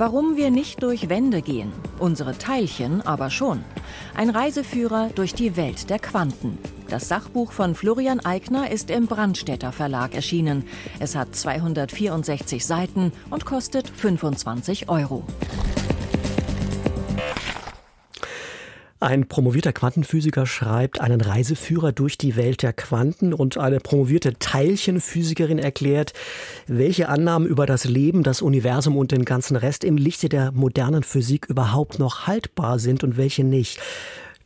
Warum 0.00 0.38
wir 0.38 0.50
nicht 0.50 0.82
durch 0.82 1.10
Wände 1.10 1.42
gehen, 1.42 1.70
unsere 1.98 2.38
Teilchen 2.38 3.02
aber 3.02 3.28
schon. 3.28 3.62
Ein 4.14 4.30
Reiseführer 4.30 5.10
durch 5.14 5.34
die 5.34 5.58
Welt 5.58 5.90
der 5.90 5.98
Quanten. 5.98 6.56
Das 6.88 7.06
Sachbuch 7.06 7.52
von 7.52 7.74
Florian 7.74 8.18
Eigner 8.20 8.70
ist 8.70 8.88
im 8.88 9.08
Brandstätter 9.08 9.72
Verlag 9.72 10.14
erschienen. 10.14 10.64
Es 11.00 11.16
hat 11.16 11.36
264 11.36 12.64
Seiten 12.64 13.12
und 13.28 13.44
kostet 13.44 13.90
25 13.90 14.88
Euro. 14.88 15.22
Ein 19.02 19.28
promovierter 19.28 19.72
Quantenphysiker 19.72 20.44
schreibt 20.44 21.00
einen 21.00 21.22
Reiseführer 21.22 21.90
durch 21.90 22.18
die 22.18 22.36
Welt 22.36 22.62
der 22.62 22.74
Quanten 22.74 23.32
und 23.32 23.56
eine 23.56 23.80
promovierte 23.80 24.34
Teilchenphysikerin 24.38 25.58
erklärt, 25.58 26.12
welche 26.66 27.08
Annahmen 27.08 27.48
über 27.48 27.64
das 27.64 27.86
Leben, 27.86 28.22
das 28.22 28.42
Universum 28.42 28.98
und 28.98 29.10
den 29.10 29.24
ganzen 29.24 29.56
Rest 29.56 29.84
im 29.84 29.96
Lichte 29.96 30.28
der 30.28 30.52
modernen 30.52 31.02
Physik 31.02 31.46
überhaupt 31.46 31.98
noch 31.98 32.26
haltbar 32.26 32.78
sind 32.78 33.02
und 33.02 33.16
welche 33.16 33.42
nicht. 33.42 33.80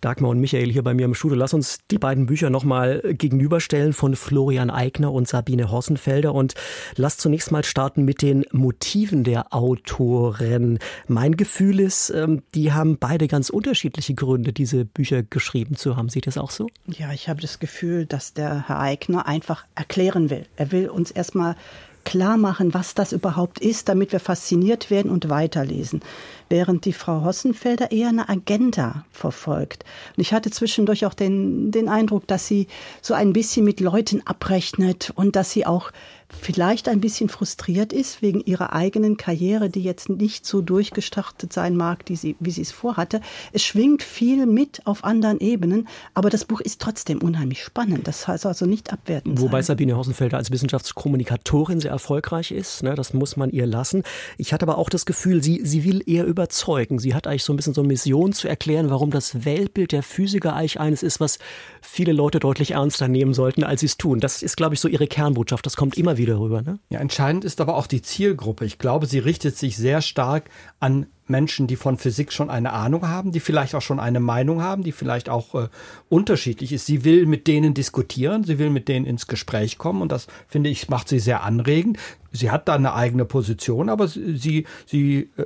Dagmar 0.04 0.30
und 0.32 0.38
Michael 0.38 0.70
hier 0.70 0.82
bei 0.82 0.92
mir 0.92 1.06
im 1.06 1.14
Studio. 1.14 1.38
Lass 1.38 1.54
uns 1.54 1.78
die 1.90 1.96
beiden 1.96 2.26
Bücher 2.26 2.50
nochmal 2.50 3.00
gegenüberstellen 3.14 3.94
von 3.94 4.16
Florian 4.16 4.68
Eigner 4.68 5.11
und 5.11 5.26
Sabine 5.26 5.70
Hossenfelder. 5.70 6.34
Und 6.34 6.54
lass 6.96 7.16
zunächst 7.16 7.50
mal 7.50 7.64
starten 7.64 8.04
mit 8.04 8.20
den 8.20 8.44
Motiven 8.52 9.25
der 9.25 9.54
Autoren. 9.54 10.78
Mein 11.08 11.38
Gefühl 11.38 11.80
ist, 11.80 12.11
ähm, 12.11 12.42
die 12.54 12.73
haben 12.73 12.99
beide 12.99 13.28
ganz 13.28 13.49
unterschiedliche 13.49 14.12
Gründe, 14.14 14.52
diese 14.52 14.84
Bücher 14.84 15.23
geschrieben 15.23 15.76
zu 15.76 15.96
haben. 15.96 16.11
Sieht 16.11 16.26
das 16.26 16.37
auch 16.37 16.50
so? 16.50 16.66
Ja, 16.87 17.12
ich 17.14 17.30
habe 17.30 17.40
das 17.40 17.58
Gefühl, 17.58 18.04
dass 18.04 18.34
der 18.34 18.68
Herr 18.68 18.80
Eigner 18.80 19.26
einfach 19.26 19.64
erklären 19.75 20.28
will. 20.28 20.44
Er 20.56 20.70
will 20.70 20.90
uns 20.90 21.12
erstmal 21.12 21.56
klar 22.04 22.37
machen, 22.37 22.75
was 22.75 22.94
das 22.94 23.12
überhaupt 23.12 23.58
ist, 23.58 23.88
damit 23.88 24.12
wir 24.12 24.20
fasziniert 24.20 24.90
werden 24.90 25.11
und 25.11 25.28
weiterlesen 25.28 26.00
während 26.49 26.84
die 26.84 26.92
Frau 26.92 27.25
Hossenfelder 27.25 27.90
eher 27.90 28.08
eine 28.08 28.28
Agenda 28.28 29.04
verfolgt. 29.11 29.84
Und 30.16 30.20
ich 30.20 30.32
hatte 30.32 30.50
zwischendurch 30.50 31.06
auch 31.06 31.14
den, 31.14 31.70
den 31.70 31.88
Eindruck, 31.88 32.26
dass 32.26 32.46
sie 32.46 32.68
so 33.02 33.14
ein 33.14 33.32
bisschen 33.32 33.64
mit 33.64 33.80
Leuten 33.80 34.23
abrechnet 34.26 35.12
und 35.14 35.37
dass 35.37 35.50
sie 35.50 35.66
auch 35.66 35.90
vielleicht 36.28 36.88
ein 36.88 37.00
bisschen 37.00 37.28
frustriert 37.28 37.93
ist 37.93 38.23
wegen 38.23 38.40
ihrer 38.40 38.73
eigenen 38.73 39.16
Karriere, 39.16 39.71
die 39.71 39.83
jetzt 39.83 40.09
nicht 40.09 40.47
so 40.47 40.61
durchgestartet 40.61 41.53
sein 41.53 41.77
mag, 41.77 42.07
die 42.07 42.16
sie, 42.16 42.37
wie 42.40 42.51
sie 42.51 42.62
es 42.62 42.72
vorhatte. 42.72 43.20
Es 43.53 43.62
schwingt 43.62 44.03
viel 44.03 44.46
mit 44.46 44.87
auf 44.87 45.05
anderen 45.05 45.40
Ebenen, 45.40 45.88
aber 46.14 46.31
das 46.31 46.44
Buch 46.44 46.61
ist 46.61 46.81
trotzdem 46.81 47.22
unheimlich 47.22 47.62
spannend. 47.62 48.07
Das 48.09 48.27
heißt 48.27 48.46
also 48.46 48.66
nicht 48.66 48.92
abwertend. 48.92 49.40
Wobei 49.40 49.62
sein. 49.62 49.75
Sabine 49.75 49.96
Hossenfelder 49.96 50.37
als 50.37 50.53
Wissenschaftskommunikatorin 50.53 51.81
sehr 51.81 51.90
erfolgreich 51.90 52.53
ist. 52.53 52.85
Ne? 52.85 52.94
Das 52.94 53.12
muss 53.12 53.37
man 53.37 53.51
ihr 53.51 53.66
lassen. 53.66 54.05
Ich 54.38 54.53
hatte 54.53 54.64
aber 54.64 54.79
auch 54.79 54.88
das 54.88 55.05
Gefühl, 55.05 55.42
sie, 55.42 55.62
sie 55.64 55.83
will 55.83 56.03
eher 56.07 56.27
überzeugen. 56.27 57.01
Sie 57.01 57.12
hat 57.12 57.27
eigentlich 57.27 57.42
so 57.42 57.53
ein 57.53 57.57
bisschen 57.57 57.75
so 57.75 57.81
eine 57.81 57.88
Mission 57.88 58.33
zu 58.33 58.46
erklären, 58.46 58.90
warum 58.90 59.11
das 59.11 59.44
Weltbild 59.44 59.90
der 59.90 60.05
Physiker 60.05 60.55
eigentlich 60.55 60.79
eines 60.79 61.03
ist, 61.03 61.18
was 61.18 61.40
viele 61.83 62.12
Leute 62.12 62.38
deutlich 62.38 62.72
ernster 62.72 63.09
nehmen 63.09 63.35
sollten, 63.35 63.64
als 63.64 63.81
sie 63.81 63.87
es 63.87 63.98
tun. 63.98 64.20
Das 64.20 64.42
ist, 64.42 64.57
glaube 64.57 64.75
ich, 64.75 64.81
so 64.81 64.87
ihre 64.87 65.09
Kernbotschaft. 65.09 65.66
Das 65.66 65.75
kommt 65.75 65.96
immer 65.96 66.13
wieder 66.16 66.38
rüber. 66.38 66.62
Ne? 66.62 66.79
Ja, 66.90 67.00
entscheidend 67.00 67.44
ist 67.44 67.61
aber 67.61 67.77
auch 67.77 67.87
die 67.87 68.03
Zielgruppe. 68.03 68.64
Ich 68.64 68.79
glaube, 68.79 69.07
sie 69.07 69.18
richtet 69.18 69.57
sich 69.57 69.77
sehr 69.77 70.00
stark 70.00 70.50
an 70.81 71.07
Menschen, 71.27 71.66
die 71.66 71.77
von 71.77 71.96
Physik 71.96 72.33
schon 72.33 72.50
eine 72.50 72.72
Ahnung 72.72 73.09
haben, 73.09 73.33
die 73.33 73.40
vielleicht 73.40 73.74
auch 73.74 73.83
schon 73.83 73.98
eine 73.98 74.20
Meinung 74.20 74.62
haben, 74.62 74.83
die 74.83 74.92
vielleicht 74.92 75.29
auch 75.29 75.55
äh, 75.55 75.68
unterschiedlich 76.09 76.72
ist. 76.72 76.87
Sie 76.87 77.05
will 77.05 77.27
mit 77.27 77.46
denen 77.46 77.74
diskutieren, 77.74 78.44
sie 78.44 78.59
will 78.59 78.70
mit 78.70 78.88
denen 78.88 79.07
ins 79.07 79.27
Gespräch 79.27 79.79
kommen 79.79 80.03
und 80.03 80.12
das 80.12 80.27
finde 80.48 80.70
ich 80.70 80.88
macht 80.88 81.09
sie 81.09 81.18
sehr 81.18 81.42
anregend. 81.42 81.98
Sie 82.31 82.50
hat 82.50 82.68
da 82.68 82.74
eine 82.74 82.94
eigene 82.94 83.24
Position, 83.24 83.88
aber 83.88 84.09
sie 84.09 84.66
sie 84.87 85.31
äh, 85.37 85.44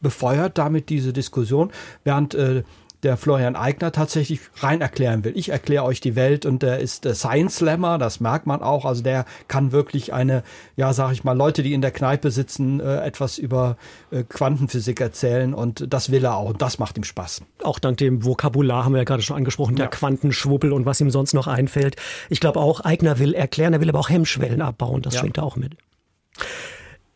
befeuert 0.00 0.58
damit 0.58 0.88
diese 0.88 1.12
Diskussion, 1.12 1.70
während 2.04 2.34
äh, 2.34 2.62
der 3.02 3.16
Florian 3.16 3.54
Eigner 3.54 3.92
tatsächlich 3.92 4.40
rein 4.56 4.80
erklären 4.80 5.22
will. 5.24 5.32
Ich 5.36 5.50
erkläre 5.50 5.84
euch 5.84 6.00
die 6.00 6.16
Welt 6.16 6.46
und 6.46 6.62
der 6.62 6.80
ist 6.80 7.06
äh, 7.06 7.14
Science 7.14 7.56
Slammer, 7.56 7.98
das 7.98 8.20
merkt 8.20 8.46
man 8.46 8.60
auch. 8.60 8.84
Also 8.84 9.02
der 9.02 9.24
kann 9.46 9.70
wirklich 9.70 10.12
eine, 10.12 10.42
ja, 10.76 10.92
sag 10.92 11.12
ich 11.12 11.22
mal, 11.22 11.36
Leute, 11.36 11.62
die 11.62 11.74
in 11.74 11.80
der 11.80 11.92
Kneipe 11.92 12.30
sitzen, 12.30 12.80
äh, 12.80 13.00
etwas 13.04 13.38
über 13.38 13.76
äh, 14.10 14.24
Quantenphysik 14.24 15.00
erzählen 15.00 15.54
und 15.54 15.92
das 15.92 16.10
will 16.10 16.24
er 16.24 16.36
auch 16.36 16.50
und 16.50 16.62
das 16.62 16.78
macht 16.78 16.96
ihm 16.96 17.04
Spaß. 17.04 17.42
Auch 17.62 17.78
dank 17.78 17.98
dem 17.98 18.24
Vokabular 18.24 18.84
haben 18.84 18.92
wir 18.92 18.98
ja 18.98 19.04
gerade 19.04 19.22
schon 19.22 19.36
angesprochen, 19.36 19.76
der 19.76 19.86
ja. 19.86 19.90
Quantenschwuppel 19.90 20.72
und 20.72 20.84
was 20.84 21.00
ihm 21.00 21.10
sonst 21.10 21.34
noch 21.34 21.46
einfällt. 21.46 21.96
Ich 22.28 22.40
glaube 22.40 22.58
auch, 22.58 22.80
Eigner 22.80 23.18
will 23.18 23.34
erklären, 23.34 23.72
er 23.72 23.80
will 23.80 23.88
aber 23.88 24.00
auch 24.00 24.10
Hemmschwellen 24.10 24.60
abbauen, 24.60 25.02
das 25.02 25.14
ja. 25.14 25.20
schwingt 25.20 25.38
er 25.38 25.44
auch 25.44 25.56
mit. 25.56 25.76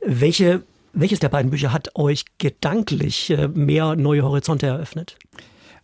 Welche 0.05 0.63
welches 0.95 1.21
der 1.21 1.31
beiden 1.31 1.51
Bücher 1.51 1.73
hat 1.73 1.97
euch 1.97 2.27
gedanklich 2.37 3.35
mehr 3.55 3.97
neue 3.97 4.25
Horizonte 4.25 4.67
eröffnet? 4.67 5.17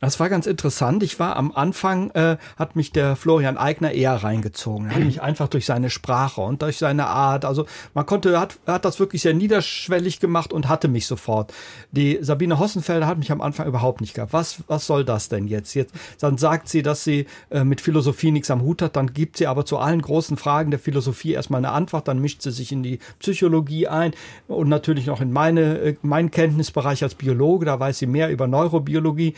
Das 0.01 0.21
war 0.21 0.29
ganz 0.29 0.47
interessant. 0.47 1.03
Ich 1.03 1.19
war 1.19 1.37
am 1.37 1.51
Anfang, 1.53 2.11
äh, 2.11 2.37
hat 2.57 2.77
mich 2.77 2.93
der 2.93 3.17
Florian 3.17 3.57
Eigner 3.57 3.91
eher 3.91 4.15
reingezogen. 4.15 4.89
Er 4.91 4.97
hat 4.97 5.05
mich 5.05 5.23
einfach 5.23 5.49
durch 5.49 5.67
seine 5.67 5.91
Sprache 5.91 6.41
und 6.41 6.63
durch 6.63 6.79
seine 6.79 7.09
Art. 7.09 7.45
Also 7.45 7.67
man 7.95 8.07
konnte, 8.07 8.39
hat, 8.39 8.59
hat 8.67 8.85
das 8.85 9.01
wirklich 9.01 9.23
sehr 9.23 9.35
niederschwellig 9.35 10.21
gemacht 10.21 10.53
und 10.53 10.69
hatte 10.69 10.87
mich 10.87 11.07
sofort. 11.07 11.53
Die 11.91 12.19
Sabine 12.21 12.61
Hossenfelder 12.61 13.09
hat 13.09 13.19
mich 13.19 13.33
am 13.33 13.41
Anfang 13.41 13.67
überhaupt 13.67 14.01
nicht 14.01 14.15
gehabt. 14.15 14.33
Was, 14.33 14.59
was 14.69 14.87
soll 14.87 15.05
das 15.05 15.29
denn 15.29 15.49
jetzt? 15.49 15.75
Jetzt 15.75 15.93
dann 16.21 16.39
sagt 16.39 16.69
sie, 16.69 16.83
dass 16.83 17.03
sie 17.03 17.27
äh, 17.51 17.65
mit 17.65 17.81
Philosophie 17.81 18.31
nichts 18.31 18.53
am 18.53 18.63
Hut 18.63 18.83
hat. 18.83 18.95
Dann 18.95 19.13
gibt 19.13 19.37
sie 19.37 19.49
aber 19.49 19.65
zu 19.65 19.79
allen 19.79 20.01
großen 20.01 20.37
Fragen 20.37 20.71
der 20.71 20.79
Philosophie 20.79 21.33
erstmal 21.33 21.59
eine 21.59 21.73
Antwort. 21.73 22.07
Dann 22.07 22.21
mischt 22.21 22.43
sie 22.43 22.53
sich 22.53 22.71
in 22.71 22.85
die 22.85 23.01
Psychologie 23.19 23.89
ein 23.89 24.13
und 24.47 24.69
natürlich 24.69 25.07
noch 25.07 25.21
in 25.21 25.33
meine, 25.33 25.79
äh, 25.79 25.97
meinen 26.03 26.31
Kenntnisbereich 26.31 27.03
als 27.03 27.17
Biologe. 27.17 27.67
Da 27.67 27.81
weiß 27.81 27.99
sie 27.99 28.07
mehr 28.07 28.31
über 28.31 28.47
Neurobiologie 28.47 29.35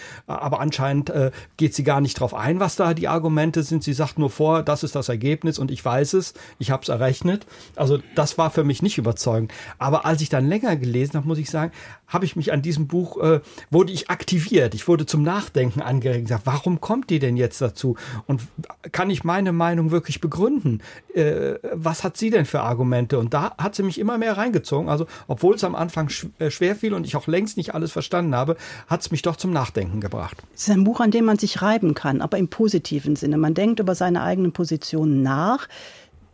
aber 0.51 0.59
anscheinend 0.59 1.11
äh, 1.11 1.31
geht 1.59 1.77
sie 1.77 1.85
gar 1.85 2.01
nicht 2.01 2.19
drauf 2.19 2.35
ein, 2.35 2.59
was 2.59 2.75
da 2.75 2.93
die 2.93 3.07
Argumente 3.07 3.63
sind. 3.63 3.85
Sie 3.85 3.93
sagt 3.93 4.19
nur 4.19 4.31
vor, 4.31 4.65
das 4.65 4.83
ist 4.83 4.97
das 4.97 5.09
Ergebnis 5.09 5.61
und 5.61 5.71
ich 5.71 5.85
weiß 5.85 6.15
es, 6.15 6.35
ich 6.59 6.73
habe 6.73 6.83
es 6.83 6.89
errechnet. 6.89 7.47
Also 7.77 8.01
das 8.17 8.37
war 8.37 8.51
für 8.51 8.65
mich 8.65 8.83
nicht 8.83 8.99
überzeugend. 8.99 9.53
Aber 9.79 10.07
als 10.07 10.23
ich 10.23 10.29
dann 10.29 10.49
länger 10.49 10.75
gelesen 10.75 11.15
habe, 11.15 11.29
muss 11.29 11.39
ich 11.39 11.51
sagen, 11.51 11.71
habe 12.09 12.25
ich 12.25 12.35
mich 12.35 12.53
an 12.53 12.63
diesem 12.63 12.89
Buch, 12.89 13.17
äh, 13.23 13.41
wurde 13.71 13.93
ich 13.93 14.11
aktiviert. 14.11 14.75
Ich 14.75 14.89
wurde 14.89 15.07
zum 15.07 15.23
Nachdenken 15.23 15.81
angeregt. 15.83 16.25
Gesagt, 16.27 16.47
warum 16.47 16.81
kommt 16.81 17.11
die 17.11 17.21
denn 17.21 17.37
jetzt 17.37 17.61
dazu? 17.61 17.97
Und 18.27 18.43
kann 18.91 19.09
ich 19.09 19.23
meine 19.23 19.53
Meinung 19.53 19.93
wirklich 19.93 20.21
begründen? 20.21 20.83
Äh, 21.15 21.55
was 21.73 22.03
hat 22.03 22.17
sie 22.17 22.31
denn 22.31 22.45
für 22.45 22.63
Argumente? 22.63 23.21
Und 23.21 23.33
da 23.35 23.55
hat 23.57 23.77
sie 23.77 23.85
mich 23.85 24.01
immer 24.01 24.19
mehr 24.19 24.37
reingezogen. 24.37 24.89
Also, 24.89 25.07
obwohl 25.29 25.55
es 25.55 25.63
am 25.63 25.77
Anfang 25.77 26.11
äh, 26.41 26.51
schwer 26.51 26.75
fiel 26.75 26.93
und 26.93 27.07
ich 27.07 27.15
auch 27.15 27.29
längst 27.29 27.57
nicht 27.57 27.73
alles 27.73 27.93
verstanden 27.93 28.35
habe, 28.35 28.57
hat 28.89 29.03
es 29.03 29.13
mich 29.13 29.23
doch 29.23 29.37
zum 29.37 29.53
Nachdenken 29.53 30.01
gebracht. 30.01 30.40
Es 30.55 30.63
ist 30.63 30.71
ein 30.71 30.85
Buch, 30.85 31.01
an 31.01 31.11
dem 31.11 31.25
man 31.25 31.39
sich 31.39 31.63
reiben 31.63 31.95
kann, 31.95 32.21
aber 32.21 32.39
im 32.39 32.49
positiven 32.49 33.17
Sinne. 33.17 33.39
Man 33.39 33.55
denkt 33.55 33.81
über 33.81 33.95
seine 33.95 34.23
eigenen 34.23 34.53
Positionen 34.53 35.23
nach 35.23 35.69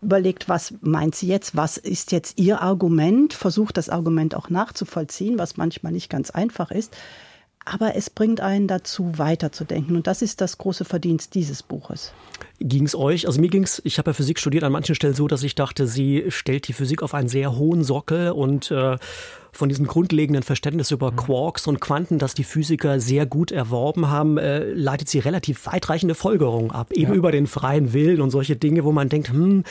überlegt, 0.02 0.48
was 0.48 0.74
meint 0.82 1.14
sie 1.14 1.26
jetzt, 1.26 1.56
was 1.56 1.76
ist 1.78 2.12
jetzt 2.12 2.38
ihr 2.38 2.60
Argument, 2.60 3.32
versucht 3.32 3.76
das 3.76 3.88
Argument 3.88 4.34
auch 4.34 4.50
nachzuvollziehen, 4.50 5.38
was 5.38 5.56
manchmal 5.56 5.92
nicht 5.92 6.10
ganz 6.10 6.30
einfach 6.30 6.70
ist. 6.70 6.96
Aber 7.64 7.96
es 7.96 8.10
bringt 8.10 8.40
einen 8.40 8.68
dazu, 8.68 9.18
weiterzudenken. 9.18 9.96
Und 9.96 10.06
das 10.06 10.22
ist 10.22 10.40
das 10.40 10.58
große 10.58 10.84
Verdienst 10.84 11.34
dieses 11.34 11.64
Buches. 11.64 12.12
Ging 12.58 12.86
es 12.86 12.94
euch, 12.94 13.26
also 13.26 13.40
mir 13.40 13.48
ging 13.48 13.64
es, 13.64 13.82
ich 13.84 13.98
habe 13.98 14.10
ja 14.10 14.14
Physik 14.14 14.38
studiert, 14.38 14.64
an 14.64 14.72
manchen 14.72 14.94
Stellen 14.94 15.14
so, 15.14 15.28
dass 15.28 15.42
ich 15.42 15.54
dachte, 15.54 15.86
sie 15.86 16.24
stellt 16.28 16.68
die 16.68 16.72
Physik 16.72 17.02
auf 17.02 17.12
einen 17.12 17.28
sehr 17.28 17.56
hohen 17.56 17.84
Sockel 17.84 18.30
und 18.30 18.70
äh, 18.70 18.96
von 19.56 19.68
diesem 19.68 19.86
grundlegenden 19.86 20.42
Verständnis 20.42 20.90
über 20.90 21.10
mhm. 21.10 21.16
Quarks 21.16 21.66
und 21.66 21.80
Quanten, 21.80 22.18
das 22.18 22.34
die 22.34 22.44
Physiker 22.44 23.00
sehr 23.00 23.26
gut 23.26 23.50
erworben 23.50 24.08
haben, 24.08 24.38
äh, 24.38 24.64
leitet 24.72 25.08
sie 25.08 25.18
relativ 25.18 25.66
weitreichende 25.66 26.14
Folgerungen 26.14 26.70
ab, 26.70 26.92
eben 26.92 27.12
ja. 27.12 27.16
über 27.16 27.32
den 27.32 27.46
freien 27.46 27.92
Willen 27.92 28.20
und 28.20 28.30
solche 28.30 28.56
Dinge, 28.56 28.84
wo 28.84 28.92
man 28.92 29.08
denkt, 29.08 29.30
hm, 29.30 29.64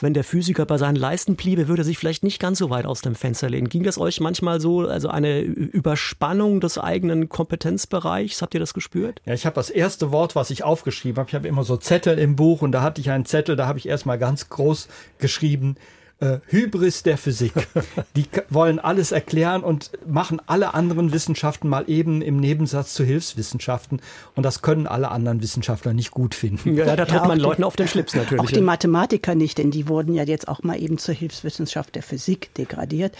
wenn 0.00 0.14
der 0.14 0.24
Physiker 0.24 0.66
bei 0.66 0.78
seinen 0.78 0.96
Leisten 0.96 1.36
bliebe, 1.36 1.68
würde 1.68 1.82
er 1.82 1.84
sich 1.84 1.98
vielleicht 1.98 2.22
nicht 2.22 2.38
ganz 2.38 2.58
so 2.58 2.70
weit 2.70 2.86
aus 2.86 3.00
dem 3.00 3.14
Fenster 3.14 3.48
lehnen. 3.48 3.68
Ging 3.68 3.82
das 3.82 3.98
euch 3.98 4.20
manchmal 4.20 4.60
so, 4.60 4.80
also 4.80 5.08
eine 5.08 5.40
Überspannung 5.40 6.60
des 6.60 6.78
eigenen 6.78 7.28
Kompetenzbereichs? 7.28 8.42
Habt 8.42 8.54
ihr 8.54 8.60
das 8.60 8.74
gespürt? 8.74 9.22
Ja, 9.24 9.34
ich 9.34 9.46
habe 9.46 9.54
das 9.54 9.70
erste 9.70 10.12
Wort, 10.12 10.36
was 10.36 10.50
ich 10.50 10.64
aufgeschrieben 10.64 11.18
habe, 11.18 11.28
ich 11.28 11.34
habe 11.34 11.48
immer 11.48 11.64
so 11.64 11.76
Zettel 11.76 12.15
im 12.18 12.36
Buch 12.36 12.62
und 12.62 12.72
da 12.72 12.82
hatte 12.82 13.00
ich 13.00 13.10
einen 13.10 13.24
Zettel, 13.24 13.56
da 13.56 13.66
habe 13.66 13.78
ich 13.78 13.88
erstmal 13.88 14.18
ganz 14.18 14.48
groß 14.48 14.88
geschrieben, 15.18 15.76
äh, 16.18 16.38
Hybris 16.46 17.02
der 17.02 17.18
Physik. 17.18 17.52
Die 18.16 18.24
wollen 18.48 18.78
alles 18.78 19.12
erklären 19.12 19.62
und 19.62 19.90
machen 20.06 20.40
alle 20.46 20.74
anderen 20.74 21.12
Wissenschaften 21.12 21.68
mal 21.68 21.84
eben 21.88 22.22
im 22.22 22.38
Nebensatz 22.38 22.94
zu 22.94 23.04
Hilfswissenschaften. 23.04 24.00
Und 24.34 24.42
das 24.42 24.62
können 24.62 24.86
alle 24.86 25.10
anderen 25.10 25.42
Wissenschaftler 25.42 25.92
nicht 25.92 26.10
gut 26.10 26.34
finden. 26.34 26.74
Ja, 26.74 26.96
da 26.96 27.04
tritt 27.04 27.20
ja, 27.20 27.26
man 27.26 27.38
Leuten 27.38 27.64
auf 27.64 27.76
den 27.76 27.88
Schlips 27.88 28.14
natürlich. 28.14 28.40
Auch 28.40 28.50
die 28.50 28.62
Mathematiker 28.62 29.34
nicht, 29.34 29.58
denn 29.58 29.70
die 29.70 29.88
wurden 29.88 30.14
ja 30.14 30.24
jetzt 30.24 30.48
auch 30.48 30.62
mal 30.62 30.80
eben 30.80 30.98
zur 30.98 31.14
Hilfswissenschaft 31.14 31.94
der 31.94 32.02
Physik 32.02 32.54
degradiert. 32.54 33.14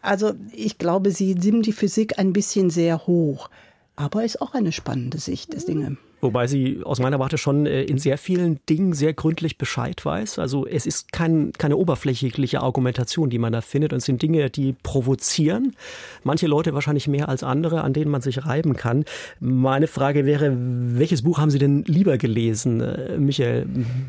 Also 0.00 0.32
ich 0.52 0.78
glaube, 0.78 1.12
sie 1.12 1.36
nimmt 1.36 1.66
die 1.66 1.72
Physik 1.72 2.18
ein 2.18 2.32
bisschen 2.32 2.70
sehr 2.70 3.06
hoch. 3.06 3.50
Aber 3.94 4.24
ist 4.24 4.40
auch 4.40 4.54
eine 4.54 4.72
spannende 4.72 5.18
Sicht 5.18 5.52
des 5.52 5.66
Dinge. 5.66 5.96
Wobei 6.22 6.46
sie 6.46 6.80
aus 6.84 7.00
meiner 7.00 7.18
Warte 7.18 7.36
schon 7.36 7.66
äh, 7.66 7.82
in 7.82 7.98
sehr 7.98 8.16
vielen 8.16 8.60
Dingen 8.66 8.92
sehr 8.92 9.12
gründlich 9.12 9.58
Bescheid 9.58 10.04
weiß. 10.04 10.38
Also 10.38 10.68
es 10.68 10.86
ist 10.86 11.10
kein, 11.10 11.50
keine 11.58 11.76
oberflächliche 11.76 12.60
Argumentation, 12.60 13.28
die 13.28 13.40
man 13.40 13.52
da 13.52 13.60
findet. 13.60 13.92
Und 13.92 13.98
es 13.98 14.04
sind 14.04 14.22
Dinge, 14.22 14.48
die 14.48 14.76
provozieren. 14.84 15.74
Manche 16.22 16.46
Leute 16.46 16.74
wahrscheinlich 16.74 17.08
mehr 17.08 17.28
als 17.28 17.42
andere, 17.42 17.82
an 17.82 17.92
denen 17.92 18.08
man 18.08 18.20
sich 18.20 18.46
reiben 18.46 18.76
kann. 18.76 19.04
Meine 19.40 19.88
Frage 19.88 20.24
wäre, 20.24 20.56
welches 20.56 21.22
Buch 21.22 21.38
haben 21.38 21.50
Sie 21.50 21.58
denn 21.58 21.82
lieber 21.88 22.18
gelesen? 22.18 22.80
Äh, 22.80 23.18
Michael, 23.18 23.66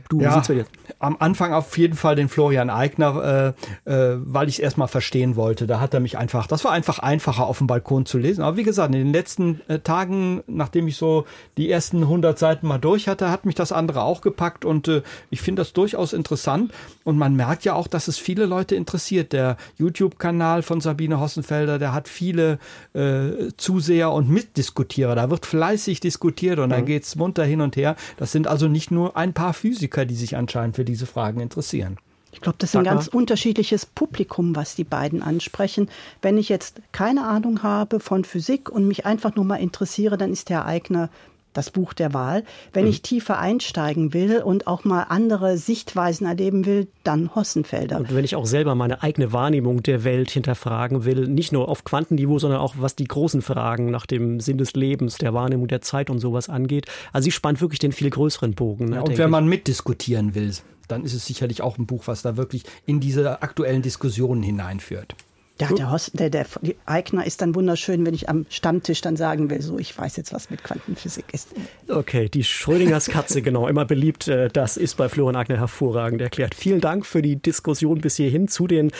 du 0.09 0.21
ja, 0.21 0.35
sitzt 0.35 0.49
bei 0.49 0.53
dir. 0.53 0.65
Am 0.99 1.17
Anfang 1.19 1.51
auf 1.51 1.75
jeden 1.79 1.95
Fall 1.95 2.15
den 2.15 2.29
Florian 2.29 2.69
Eigner, 2.69 3.55
äh, 3.85 3.91
äh, 3.91 4.17
weil 4.19 4.49
ich 4.49 4.55
es 4.55 4.59
erstmal 4.59 4.87
verstehen 4.87 5.35
wollte. 5.35 5.65
Da 5.65 5.79
hat 5.79 5.95
er 5.95 5.99
mich 5.99 6.15
einfach, 6.15 6.45
das 6.45 6.63
war 6.63 6.73
einfach 6.73 6.99
einfacher 6.99 7.47
auf 7.47 7.57
dem 7.57 7.65
Balkon 7.65 8.05
zu 8.05 8.19
lesen. 8.19 8.43
Aber 8.43 8.55
wie 8.55 8.63
gesagt, 8.63 8.93
in 8.93 9.01
den 9.01 9.13
letzten 9.13 9.61
äh, 9.67 9.79
Tagen, 9.79 10.43
nachdem 10.45 10.87
ich 10.87 10.95
so 10.95 11.25
die 11.57 11.71
ersten 11.71 12.02
100 12.03 12.37
Seiten 12.37 12.67
mal 12.67 12.77
durch 12.77 13.07
hatte, 13.07 13.29
hat 13.29 13.45
mich 13.45 13.55
das 13.55 13.71
andere 13.71 14.03
auch 14.03 14.21
gepackt 14.21 14.65
und 14.65 14.87
äh, 14.87 15.01
ich 15.29 15.41
finde 15.41 15.61
das 15.61 15.73
durchaus 15.73 16.13
interessant 16.13 16.73
und 17.03 17.17
man 17.17 17.35
merkt 17.35 17.65
ja 17.65 17.73
auch, 17.73 17.87
dass 17.87 18.07
es 18.07 18.17
viele 18.17 18.45
Leute 18.45 18.75
interessiert. 18.75 19.33
Der 19.33 19.57
YouTube-Kanal 19.77 20.61
von 20.61 20.81
Sabine 20.81 21.19
Hossenfelder, 21.19 21.79
der 21.79 21.93
hat 21.93 22.07
viele 22.07 22.59
äh, 22.93 23.49
Zuseher 23.57 24.11
und 24.11 24.29
Mitdiskutierer. 24.29 25.15
Da 25.15 25.29
wird 25.29 25.45
fleißig 25.45 25.99
diskutiert 25.99 26.59
und 26.59 26.67
mhm. 26.67 26.73
da 26.73 26.81
geht's 26.81 27.15
munter 27.15 27.43
hin 27.43 27.61
und 27.61 27.75
her. 27.75 27.95
Das 28.17 28.31
sind 28.31 28.47
also 28.47 28.67
nicht 28.67 28.91
nur 28.91 29.17
ein 29.17 29.33
paar 29.33 29.53
Physiker, 29.53 30.05
die 30.05 30.15
sich 30.15 30.35
anscheinend 30.35 30.75
für 30.75 30.85
diese 30.85 31.05
Fragen 31.05 31.39
interessieren. 31.39 31.97
Ich 32.33 32.41
glaube, 32.41 32.57
das 32.57 32.71
ist 32.71 32.75
ein 32.75 32.83
ganz 32.83 33.07
unterschiedliches 33.07 33.85
Publikum, 33.85 34.55
was 34.55 34.75
die 34.75 34.83
beiden 34.83 35.21
ansprechen. 35.21 35.87
Wenn 36.21 36.37
ich 36.37 36.49
jetzt 36.49 36.81
keine 36.91 37.25
Ahnung 37.27 37.61
habe 37.61 37.99
von 37.99 38.25
Physik 38.25 38.69
und 38.69 38.87
mich 38.87 39.05
einfach 39.05 39.35
nur 39.35 39.45
mal 39.45 39.57
interessiere, 39.57 40.17
dann 40.17 40.31
ist 40.31 40.49
der 40.49 40.65
Eigner 40.65 41.09
das 41.53 41.69
Buch 41.69 41.93
der 41.93 42.13
Wahl. 42.13 42.43
Wenn 42.73 42.85
mhm. 42.85 42.91
ich 42.91 43.01
tiefer 43.01 43.39
einsteigen 43.39 44.13
will 44.13 44.41
und 44.41 44.67
auch 44.67 44.83
mal 44.83 45.03
andere 45.03 45.57
Sichtweisen 45.57 46.27
erleben 46.27 46.65
will, 46.65 46.87
dann 47.03 47.33
Hossenfelder. 47.35 47.97
Und 47.97 48.13
wenn 48.13 48.25
ich 48.25 48.35
auch 48.35 48.45
selber 48.45 48.75
meine 48.75 49.03
eigene 49.03 49.31
Wahrnehmung 49.31 49.83
der 49.83 50.03
Welt 50.03 50.31
hinterfragen 50.31 51.05
will, 51.05 51.27
nicht 51.27 51.51
nur 51.51 51.69
auf 51.69 51.83
Quantenniveau, 51.83 52.39
sondern 52.39 52.59
auch 52.59 52.75
was 52.77 52.95
die 52.95 53.05
großen 53.05 53.41
Fragen 53.41 53.91
nach 53.91 54.05
dem 54.05 54.39
Sinn 54.39 54.57
des 54.57 54.73
Lebens, 54.73 55.17
der 55.17 55.33
Wahrnehmung 55.33 55.67
der 55.67 55.81
Zeit 55.81 56.09
und 56.09 56.19
sowas 56.19 56.49
angeht. 56.49 56.87
Also 57.11 57.25
sie 57.25 57.31
spannt 57.31 57.61
wirklich 57.61 57.79
den 57.79 57.91
viel 57.91 58.09
größeren 58.09 58.53
Bogen. 58.53 58.89
Ne, 58.89 58.95
ja, 58.97 59.01
und 59.01 59.17
wenn 59.17 59.29
man 59.29 59.47
mitdiskutieren 59.47 60.35
will, 60.35 60.53
dann 60.87 61.03
ist 61.03 61.13
es 61.13 61.25
sicherlich 61.25 61.61
auch 61.61 61.77
ein 61.77 61.85
Buch, 61.85 62.03
was 62.07 62.21
da 62.21 62.37
wirklich 62.37 62.63
in 62.85 62.99
diese 62.99 63.41
aktuellen 63.41 63.81
Diskussionen 63.81 64.43
hineinführt. 64.43 65.15
Ja, 65.61 65.67
der, 65.67 65.91
Host, 65.91 66.19
der, 66.19 66.31
der 66.31 66.47
Eigner 66.87 67.27
ist 67.27 67.41
dann 67.41 67.53
wunderschön, 67.53 68.07
wenn 68.07 68.15
ich 68.15 68.27
am 68.27 68.47
Stammtisch 68.49 69.01
dann 69.01 69.15
sagen 69.15 69.51
will, 69.51 69.61
so, 69.61 69.77
ich 69.77 69.95
weiß 69.95 70.17
jetzt, 70.17 70.33
was 70.33 70.49
mit 70.49 70.63
Quantenphysik 70.63 71.25
ist. 71.31 71.49
Okay, 71.87 72.27
die 72.27 72.43
Schrödingers 72.43 73.07
Katze, 73.07 73.41
genau, 73.43 73.67
immer 73.67 73.85
beliebt. 73.85 74.27
Äh, 74.27 74.49
das 74.49 74.77
ist 74.77 74.97
bei 74.97 75.09
Florian 75.09 75.35
Eigner 75.35 75.57
hervorragend 75.57 76.21
erklärt. 76.21 76.55
Vielen 76.55 76.81
Dank 76.81 77.05
für 77.05 77.21
die 77.21 77.35
Diskussion 77.35 78.01
bis 78.01 78.15
hierhin 78.15 78.47
zu 78.47 78.65
den 78.65 78.91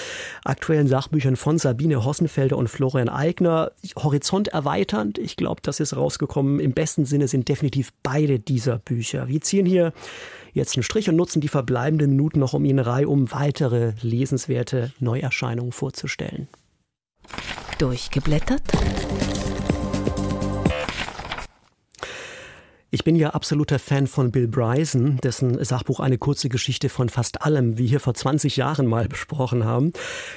aktuellen 0.43 0.87
Sachbüchern 0.87 1.37
von 1.37 1.57
Sabine 1.57 2.05
Hossenfelder 2.05 2.55
und 2.55 2.67
Florian 2.67 3.09
Eigner. 3.09 3.71
Horizont 3.95 4.49
erweiternd. 4.49 5.17
Ich 5.17 5.35
glaube, 5.35 5.61
das 5.63 5.79
ist 5.79 5.95
rausgekommen. 5.95 6.59
Im 6.59 6.73
besten 6.73 7.05
Sinne 7.05 7.27
sind 7.27 7.49
definitiv 7.49 7.93
beide 8.03 8.37
dieser 8.37 8.77
Bücher. 8.77 9.27
Wir 9.27 9.41
ziehen 9.41 9.65
hier 9.65 9.91
jetzt 10.53 10.77
einen 10.77 10.83
Strich 10.83 11.09
und 11.09 11.15
nutzen 11.15 11.41
die 11.41 11.47
verbleibenden 11.47 12.11
Minuten 12.11 12.39
noch, 12.39 12.53
um 12.53 12.63
Ihnen 12.65 12.79
Reihe 12.79 13.07
um 13.07 13.31
weitere 13.31 13.93
lesenswerte 14.01 14.93
Neuerscheinungen 14.99 15.71
vorzustellen. 15.71 16.47
Durchgeblättert? 17.83 18.61
Ich 22.93 23.03
bin 23.03 23.15
ja 23.15 23.31
absoluter 23.31 23.79
Fan 23.79 24.05
von 24.05 24.29
Bill 24.29 24.47
Bryson, 24.47 25.17
dessen 25.23 25.63
Sachbuch 25.65 25.99
eine 25.99 26.19
kurze 26.19 26.47
Geschichte 26.47 26.89
von 26.89 27.09
fast 27.09 27.41
allem, 27.41 27.79
wie 27.79 27.87
hier 27.87 27.99
vor 27.99 28.13
20 28.13 28.55
Jahren 28.55 28.85
mal 28.85 29.07
besprochen 29.07 29.65
haben. 29.65 29.93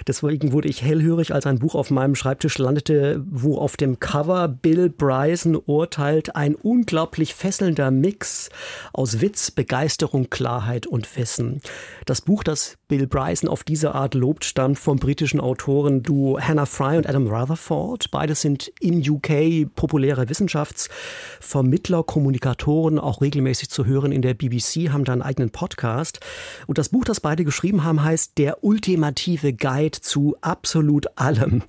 Deswegen 0.06 0.52
wurde 0.52 0.70
ich 0.70 0.80
hellhörig, 0.80 1.34
als 1.34 1.44
ein 1.44 1.58
Buch 1.58 1.74
auf 1.74 1.90
meinem 1.90 2.14
Schreibtisch 2.14 2.56
landete, 2.56 3.22
wo 3.28 3.58
auf 3.58 3.76
dem 3.76 4.00
Cover 4.00 4.48
Bill 4.48 4.88
Bryson 4.88 5.60
urteilt, 5.66 6.34
ein 6.34 6.54
unglaublich 6.54 7.34
fesselnder 7.34 7.90
Mix 7.90 8.48
aus 8.94 9.20
Witz, 9.20 9.50
Begeisterung, 9.50 10.30
Klarheit 10.30 10.86
und 10.86 11.14
Wissen. 11.18 11.60
Das 12.06 12.22
Buch, 12.22 12.42
das 12.42 12.78
Bill 12.88 13.06
Bryson 13.06 13.50
auf 13.50 13.64
diese 13.64 13.94
Art 13.94 14.14
lobt, 14.14 14.46
stammt 14.46 14.78
vom 14.78 14.96
britischen 14.96 15.40
Autoren 15.40 16.02
Duo 16.02 16.40
Hannah 16.40 16.64
Fry 16.64 16.96
und 16.96 17.06
Adam 17.06 17.26
Rutherford. 17.26 18.10
Beides 18.10 18.40
sind 18.40 18.72
in 18.80 19.06
UK 19.06 19.74
populäre 19.74 20.30
Wissenschaftsvermittler, 20.30 22.02
Kommunikatoren 22.02 22.45
Kommunikatoren 22.46 23.00
auch 23.00 23.22
regelmäßig 23.22 23.70
zu 23.70 23.86
hören 23.86 24.12
in 24.12 24.22
der 24.22 24.34
BBC, 24.34 24.90
haben 24.92 25.04
da 25.04 25.12
einen 25.12 25.22
eigenen 25.22 25.50
Podcast. 25.50 26.20
Und 26.68 26.78
das 26.78 26.90
Buch, 26.90 27.04
das 27.04 27.18
beide 27.18 27.44
geschrieben 27.44 27.82
haben, 27.82 28.04
heißt 28.04 28.38
Der 28.38 28.62
ultimative 28.62 29.52
Guide 29.52 30.00
zu 30.00 30.36
absolut 30.42 31.06
allem. 31.16 31.62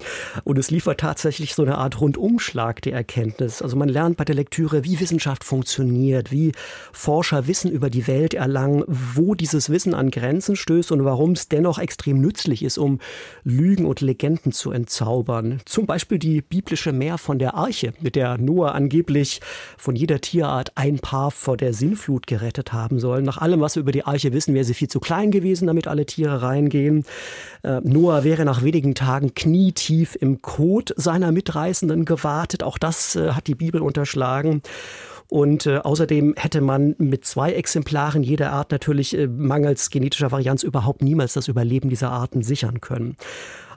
Und 0.44 0.60
es 0.60 0.70
liefert 0.70 1.00
tatsächlich 1.00 1.56
so 1.56 1.64
eine 1.64 1.80
Art 1.80 2.00
Rundumschlag 2.00 2.84
der 2.84 2.94
Erkenntnis. 2.94 3.64
Also 3.64 3.76
man 3.76 3.90
lernt 3.90 4.18
bei 4.18 4.26
der 4.26 4.36
Lektüre, 4.36 4.84
wie 4.84 5.00
Wissenschaft 5.00 5.44
funktioniert, 5.44 6.32
wie 6.32 6.52
Forscher 6.92 7.48
Wissen 7.48 7.72
über 7.72 7.90
die 7.90 8.06
Welt 8.06 8.36
erlangen, 8.36 8.84
wo 8.88 9.34
dieses 9.34 9.72
Wissen 9.72 9.96
an 9.96 10.12
Grenzen 10.12 10.56
stößt 10.56 10.92
und 10.92 11.04
warum 11.04 11.32
es 11.32 11.50
dennoch 11.50 11.80
extrem 11.80 12.22
nützlich 12.22 12.62
ist, 12.62 12.78
um 12.78 13.00
Lügen 13.44 13.86
und 13.86 14.02
Legenden 14.02 14.52
zu 14.52 14.70
entzaubern. 14.70 15.60
Zum 15.66 15.88
Beispiel 15.88 16.20
die 16.20 16.42
biblische 16.42 16.92
Meer 16.92 17.18
von 17.18 17.40
der 17.40 17.56
Arche, 17.56 17.94
mit 18.00 18.16
der 18.16 18.38
Noah 18.38 18.76
angeblich 18.76 19.42
von 19.76 19.96
jeder 19.96 20.22
Tierart 20.22 20.67
hat 20.68 20.78
ein 20.78 21.00
Paar 21.00 21.32
vor 21.32 21.58
der 21.58 21.74
Sinnflut 21.74 22.28
gerettet 22.28 22.74
haben 22.74 23.00
sollen. 23.00 23.24
Nach 23.24 23.38
allem, 23.38 23.62
was 23.62 23.76
wir 23.76 23.82
über 23.82 23.92
die 23.92 24.06
Arche 24.06 24.34
wissen, 24.34 24.54
wäre 24.54 24.66
sie 24.66 24.74
viel 24.74 24.90
zu 24.90 25.00
klein 25.00 25.32
gewesen, 25.32 25.68
damit 25.68 25.88
alle 25.88 26.06
Tiere 26.06 26.42
reingehen. 26.42 27.06
Äh, 27.64 27.80
Noah 27.84 28.24
wäre 28.24 28.44
nach 28.46 28.64
wenigen 28.64 28.96
Tagen 28.96 29.34
knietief 29.34 30.18
im 30.20 30.42
Kot 30.42 30.94
seiner 30.98 31.32
Mitreißenden 31.32 32.06
gewartet. 32.06 32.64
Auch 32.64 32.78
das 32.78 33.16
äh, 33.16 33.32
hat 33.32 33.48
die 33.48 33.56
Bibel 33.56 33.82
unterschlagen. 33.82 34.62
Und 35.30 35.66
äh, 35.66 35.80
außerdem 35.80 36.36
hätte 36.38 36.62
man 36.62 36.96
mit 36.98 37.26
zwei 37.26 37.54
Exemplaren 37.54 38.24
jeder 38.24 38.52
Art 38.52 38.72
natürlich 38.72 39.18
äh, 39.18 39.28
mangels 39.28 39.90
genetischer 39.90 40.32
Varianz 40.32 40.64
überhaupt 40.64 41.02
niemals 41.02 41.34
das 41.34 41.48
Überleben 41.48 41.90
dieser 41.90 42.12
Arten 42.12 42.44
sichern 42.44 42.82
können. 42.82 43.18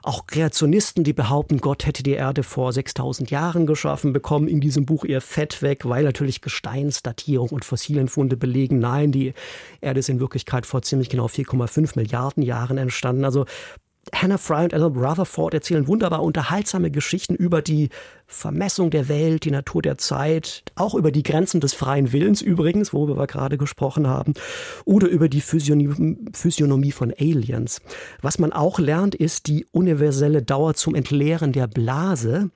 Auch 0.03 0.25
Kreationisten, 0.25 1.03
die 1.03 1.13
behaupten, 1.13 1.59
Gott 1.59 1.85
hätte 1.85 2.01
die 2.01 2.13
Erde 2.13 2.41
vor 2.41 2.73
6000 2.73 3.29
Jahren 3.29 3.67
geschaffen, 3.67 4.13
bekommen 4.13 4.47
in 4.47 4.59
diesem 4.59 4.85
Buch 4.85 5.05
ihr 5.05 5.21
Fett 5.21 5.61
weg, 5.61 5.87
weil 5.87 6.03
natürlich 6.03 6.41
Gesteinsdatierung 6.41 7.49
und 7.49 7.65
Fossilienfunde 7.65 8.35
belegen, 8.35 8.79
nein, 8.79 9.11
die 9.11 9.33
Erde 9.79 9.99
ist 9.99 10.09
in 10.09 10.19
Wirklichkeit 10.19 10.65
vor 10.65 10.81
ziemlich 10.81 11.09
genau 11.09 11.27
4,5 11.27 11.91
Milliarden 11.95 12.41
Jahren 12.41 12.79
entstanden. 12.79 13.25
Also 13.25 13.45
Hannah 14.13 14.39
Fry 14.39 14.63
und 14.63 14.73
Alan 14.73 14.97
Rutherford 14.97 15.53
erzählen 15.53 15.87
wunderbar 15.87 16.23
unterhaltsame 16.23 16.89
Geschichten 16.89 17.35
über 17.35 17.61
die 17.61 17.89
Vermessung 18.25 18.89
der 18.89 19.09
Welt, 19.09 19.45
die 19.45 19.51
Natur 19.51 19.83
der 19.83 19.97
Zeit, 19.99 20.63
auch 20.75 20.95
über 20.95 21.11
die 21.11 21.21
Grenzen 21.21 21.61
des 21.61 21.73
freien 21.73 22.11
Willens 22.11 22.41
übrigens, 22.41 22.93
worüber 22.93 23.17
wir 23.17 23.27
gerade 23.27 23.57
gesprochen 23.59 24.07
haben, 24.07 24.33
oder 24.85 25.07
über 25.07 25.29
die 25.29 25.41
Physiognomie, 25.41 26.91
von 26.91 27.13
Aliens. 27.19 27.81
Was 28.21 28.39
man 28.39 28.53
auch 28.53 28.79
lernt, 28.79 29.13
ist 29.13 29.47
die 29.47 29.67
universelle 29.71 30.41
Dauer 30.41 30.73
zum 30.73 30.95
Entleeren 30.95 31.51
der 31.51 31.67
Blase. 31.67 32.49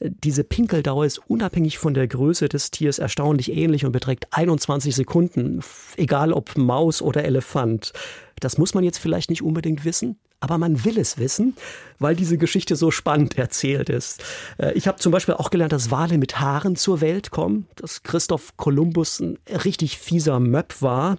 Diese 0.00 0.44
Pinkeldauer 0.44 1.04
ist 1.04 1.18
unabhängig 1.28 1.76
von 1.76 1.92
der 1.92 2.08
Größe 2.08 2.48
des 2.48 2.70
Tiers 2.70 2.98
erstaunlich 2.98 3.52
ähnlich 3.52 3.84
und 3.84 3.92
beträgt 3.92 4.28
21 4.30 4.94
Sekunden, 4.94 5.60
egal 5.96 6.32
ob 6.32 6.56
Maus 6.56 7.02
oder 7.02 7.24
Elefant. 7.24 7.92
Das 8.40 8.58
muss 8.58 8.74
man 8.74 8.84
jetzt 8.84 8.98
vielleicht 8.98 9.30
nicht 9.30 9.42
unbedingt 9.42 9.84
wissen, 9.84 10.18
aber 10.40 10.58
man 10.58 10.84
will 10.84 10.98
es 10.98 11.18
wissen, 11.18 11.56
weil 11.98 12.14
diese 12.14 12.38
Geschichte 12.38 12.76
so 12.76 12.90
spannend 12.90 13.38
erzählt 13.38 13.88
ist. 13.88 14.22
Äh, 14.58 14.72
ich 14.72 14.86
habe 14.86 14.98
zum 14.98 15.12
Beispiel 15.12 15.34
auch 15.34 15.50
gelernt, 15.50 15.72
dass 15.72 15.90
Wale 15.90 16.18
mit 16.18 16.40
Haaren 16.40 16.76
zur 16.76 17.00
Welt 17.00 17.30
kommen, 17.30 17.66
dass 17.76 18.02
Christoph 18.02 18.56
Kolumbus 18.56 19.20
ein 19.20 19.38
richtig 19.64 19.98
fieser 19.98 20.40
Möb 20.40 20.82
war 20.82 21.18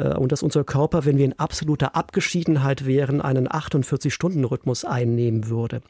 und 0.00 0.32
dass 0.32 0.42
unser 0.42 0.64
Körper, 0.64 1.04
wenn 1.04 1.18
wir 1.18 1.24
in 1.24 1.38
absoluter 1.38 1.94
Abgeschiedenheit 1.94 2.86
wären, 2.86 3.20
einen 3.20 3.48
48-Stunden-Rhythmus 3.48 4.84
einnehmen 4.84 5.48
würde. 5.48 5.82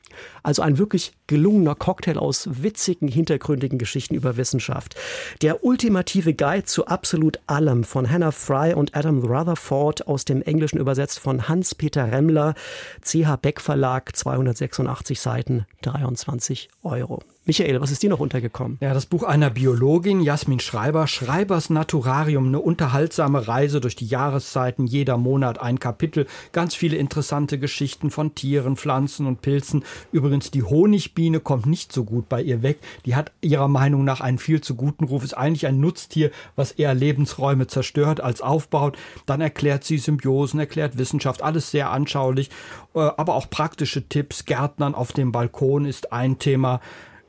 Also 0.42 0.62
ein 0.62 0.79
wirklich 0.79 1.12
gelungener 1.27 1.75
Cocktail 1.75 2.18
aus 2.18 2.49
witzigen, 2.62 3.09
hintergründigen 3.09 3.79
Geschichten 3.79 4.14
über 4.14 4.37
Wissenschaft. 4.37 4.96
Der 5.42 5.64
ultimative 5.64 6.35
Guide 6.35 6.64
zu 6.64 6.87
absolut 6.87 7.40
allem 7.46 7.85
von 7.85 8.11
Hannah 8.11 8.33
Fry 8.33 8.75
und 8.75 8.96
Adam 8.96 9.20
Rutherford 9.20 10.07
aus 10.09 10.25
dem 10.25 10.42
Englischen 10.42 10.79
übersetzt 10.79 11.18
von 11.18 11.49
Hans-Peter 11.49 12.11
Remmler, 12.11 12.55
CH 13.03 13.37
Beck 13.40 13.61
Verlag, 13.61 14.16
286 14.16 15.20
Seiten, 15.20 15.66
23 15.83 16.68
Euro. 16.83 17.23
Michael, 17.51 17.81
was 17.81 17.91
ist 17.91 18.05
dir 18.05 18.11
noch 18.11 18.21
untergekommen? 18.21 18.79
Ja, 18.81 18.95
das 18.95 19.07
Buch 19.07 19.25
einer 19.25 19.51
Biologin, 19.51 20.21
Jasmin 20.21 20.61
Schreiber, 20.61 21.09
Schreibers 21.09 21.69
Naturarium, 21.69 22.47
eine 22.47 22.61
unterhaltsame 22.61 23.49
Reise 23.49 23.81
durch 23.81 23.97
die 23.97 24.07
Jahreszeiten, 24.07 24.87
jeder 24.87 25.17
Monat 25.17 25.61
ein 25.61 25.81
Kapitel, 25.81 26.29
ganz 26.53 26.77
viele 26.77 26.97
interessante 26.97 27.59
Geschichten 27.59 28.13
von 28.13 28.37
Tieren, 28.37 28.77
Pflanzen 28.77 29.27
und 29.27 29.43
Pilzen. 29.43 29.83
Übrigens, 30.13 30.53
die 30.53 30.63
Honigbiene 30.63 31.41
kommt 31.41 31.67
nicht 31.67 31.93
so 31.93 32.05
gut 32.05 32.29
bei 32.29 32.41
ihr 32.41 32.63
weg. 32.63 32.79
Die 33.05 33.17
hat 33.17 33.33
ihrer 33.41 33.67
Meinung 33.67 34.05
nach 34.05 34.21
einen 34.21 34.39
viel 34.39 34.61
zu 34.61 34.77
guten 34.77 35.03
Ruf, 35.03 35.25
ist 35.25 35.37
eigentlich 35.37 35.67
ein 35.67 35.81
Nutztier, 35.81 36.31
was 36.55 36.71
eher 36.71 36.95
Lebensräume 36.95 37.67
zerstört 37.67 38.21
als 38.21 38.43
aufbaut. 38.43 38.97
Dann 39.27 39.41
erklärt 39.41 39.83
sie 39.83 39.99
Symbiosen, 39.99 40.61
erklärt 40.61 40.99
Wissenschaft, 40.99 41.43
alles 41.43 41.73
sehr 41.73 41.91
anschaulich, 41.91 42.49
äh, 42.95 43.01
aber 43.01 43.35
auch 43.35 43.51
praktische 43.51 44.09
Tipps. 44.09 44.45
Gärtnern 44.45 44.95
auf 44.95 45.13
dem 45.13 45.33
Balkon 45.33 45.85
ist 45.85 46.13
ein 46.13 46.39
Thema. 46.39 46.81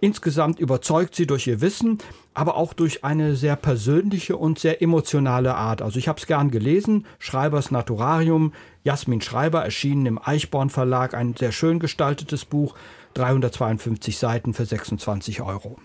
Insgesamt 0.04 0.60
überzeugt 0.60 1.14
sie 1.14 1.28
durch 1.28 1.46
ihr 1.46 1.62
Wissen, 1.62 2.00
aber 2.34 2.56
auch 2.56 2.74
durch 2.74 3.04
eine 3.04 3.36
sehr 3.36 3.56
persönliche 3.56 4.36
und 4.36 4.58
sehr 4.58 4.82
emotionale 4.82 5.54
Art. 5.54 5.84
Also 5.84 6.00
ich 6.00 6.08
habe 6.08 6.20
es 6.20 6.26
gern 6.26 6.50
gelesen, 6.50 7.06
Schreibers 7.20 7.70
Naturarium, 7.70 8.52
Jasmin 8.84 9.22
Schreiber, 9.22 9.64
erschienen 9.64 10.08
im 10.08 10.20
Eichborn 10.20 10.72
Verlag, 10.72 11.14
ein 11.14 11.36
sehr 11.38 11.52
schön 11.52 11.78
gestaltetes 11.78 12.46
Buch, 12.46 12.74
352 13.14 14.18
Seiten 14.18 14.56
für 14.56 14.66
26 14.66 15.44
Euro. 15.44 15.78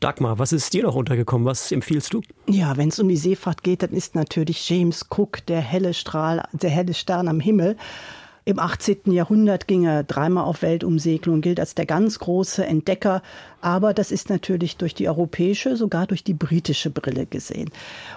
Dagmar, 0.00 0.38
was 0.38 0.52
ist 0.52 0.74
dir 0.74 0.82
noch 0.82 0.94
untergekommen? 0.94 1.46
Was 1.46 1.72
empfiehlst 1.72 2.12
du? 2.12 2.20
Ja, 2.46 2.76
wenn 2.76 2.90
es 2.90 2.98
um 2.98 3.08
die 3.08 3.16
Seefahrt 3.16 3.62
geht, 3.62 3.82
dann 3.82 3.92
ist 3.92 4.14
natürlich 4.14 4.68
James 4.68 5.06
Cook 5.08 5.44
der 5.46 5.62
helle 5.62 5.94
Strahl, 5.94 6.46
der 6.52 6.70
helle 6.70 6.92
Stern 6.92 7.28
am 7.28 7.40
Himmel. 7.40 7.78
Im 8.48 8.58
18. 8.58 9.12
Jahrhundert 9.12 9.68
ging 9.68 9.84
er 9.84 10.04
dreimal 10.04 10.44
auf 10.44 10.62
Weltumsegelung 10.62 11.42
gilt 11.42 11.60
als 11.60 11.74
der 11.74 11.84
ganz 11.84 12.18
große 12.18 12.64
Entdecker. 12.64 13.20
Aber 13.60 13.92
das 13.92 14.10
ist 14.10 14.30
natürlich 14.30 14.78
durch 14.78 14.94
die 14.94 15.06
europäische, 15.06 15.76
sogar 15.76 16.06
durch 16.06 16.24
die 16.24 16.32
britische 16.32 16.88
Brille 16.88 17.26
gesehen. 17.26 17.70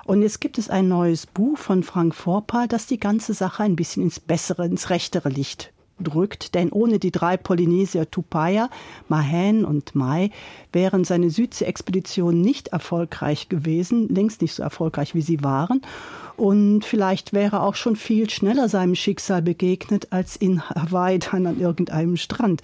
Und 0.06 0.22
jetzt 0.22 0.40
gibt 0.40 0.58
es 0.58 0.70
ein 0.70 0.88
neues 0.88 1.26
Buch 1.26 1.58
von 1.58 1.84
Frank 1.84 2.16
Vorpal, 2.16 2.70
das 2.70 2.88
die 2.88 2.98
ganze 2.98 3.34
Sache 3.34 3.64
ein 3.64 3.76
bisschen 3.76 4.04
ins 4.04 4.22
bessere, 4.22 4.66
ins 4.66 4.90
rechtere 4.90 5.28
Licht 5.28 5.74
drückt, 6.02 6.56
denn 6.56 6.72
ohne 6.72 7.00
die 7.00 7.12
drei 7.12 7.38
Polynesier 7.38 8.10
Tupaya, 8.10 8.70
Mahan 9.08 9.66
und 9.66 9.96
Mai 9.96 10.32
wären 10.74 11.04
seine 11.04 11.30
Südsee-Expeditionen 11.30 12.42
nicht 12.42 12.70
erfolgreich 12.70 13.50
gewesen, 13.50 14.10
längst 14.10 14.42
nicht 14.42 14.54
so 14.54 14.64
erfolgreich, 14.64 15.16
wie 15.16 15.22
sie 15.22 15.44
waren. 15.44 15.82
Und 16.38 16.86
vielleicht 16.86 17.34
wäre 17.34 17.62
auch 17.62 17.76
schon 17.76 17.96
viel 17.96 18.30
schneller 18.30 18.68
seinem 18.68 18.96
Schicksal 18.96 19.42
begegnet 19.42 20.08
als 20.12 20.36
in 20.36 20.68
Hawaii 20.68 21.20
dann 21.20 21.46
an 21.46 21.60
irgendeinem 21.60 22.18
Strand. 22.18 22.62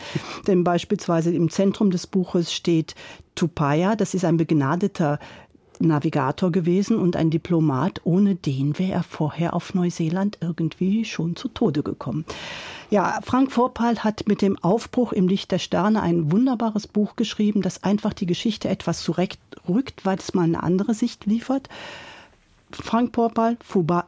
Denn 0.48 0.64
beispielsweise 0.64 1.32
im 1.32 1.50
Zentrum 1.50 1.92
des 1.92 2.08
Buches 2.08 2.52
steht 2.54 2.96
Tupaya, 3.36 3.96
das 3.96 4.16
ist 4.16 4.26
ein 4.26 4.38
begnadeter 4.38 5.20
Navigator 5.80 6.52
gewesen 6.52 6.98
und 6.98 7.16
ein 7.16 7.30
Diplomat. 7.30 8.02
Ohne 8.04 8.36
den 8.36 8.78
wäre 8.80 8.94
er 8.94 9.04
vorher 9.04 9.54
auf 9.54 9.74
Neuseeland 9.74 10.38
irgendwie 10.42 11.06
schon 11.06 11.36
zu 11.36 11.48
Tode 11.48 11.84
gekommen. 11.84 12.26
Ja, 12.90 13.20
Frank 13.24 13.52
Vorpal 13.52 14.04
hat 14.04 14.28
mit 14.28 14.42
dem 14.42 14.58
Aufbruch 14.64 15.12
im 15.12 15.28
Licht 15.28 15.52
der 15.52 15.60
Sterne 15.60 16.02
ein 16.02 16.32
wunderbares 16.32 16.88
Buch 16.88 17.18
geschrieben, 17.18 17.62
das 17.62 17.84
einfach 17.84 18.14
die 18.14 18.26
Geschichte 18.26 18.70
etwas 18.70 19.02
zurechtrückt, 19.02 20.06
weil 20.06 20.18
es 20.18 20.34
mal 20.34 20.44
eine 20.44 20.64
andere 20.64 20.94
Sicht 20.94 21.26
liefert. 21.26 21.68
Frank 22.72 23.14
Vorpal, 23.14 23.58
Fuba, 23.64 24.06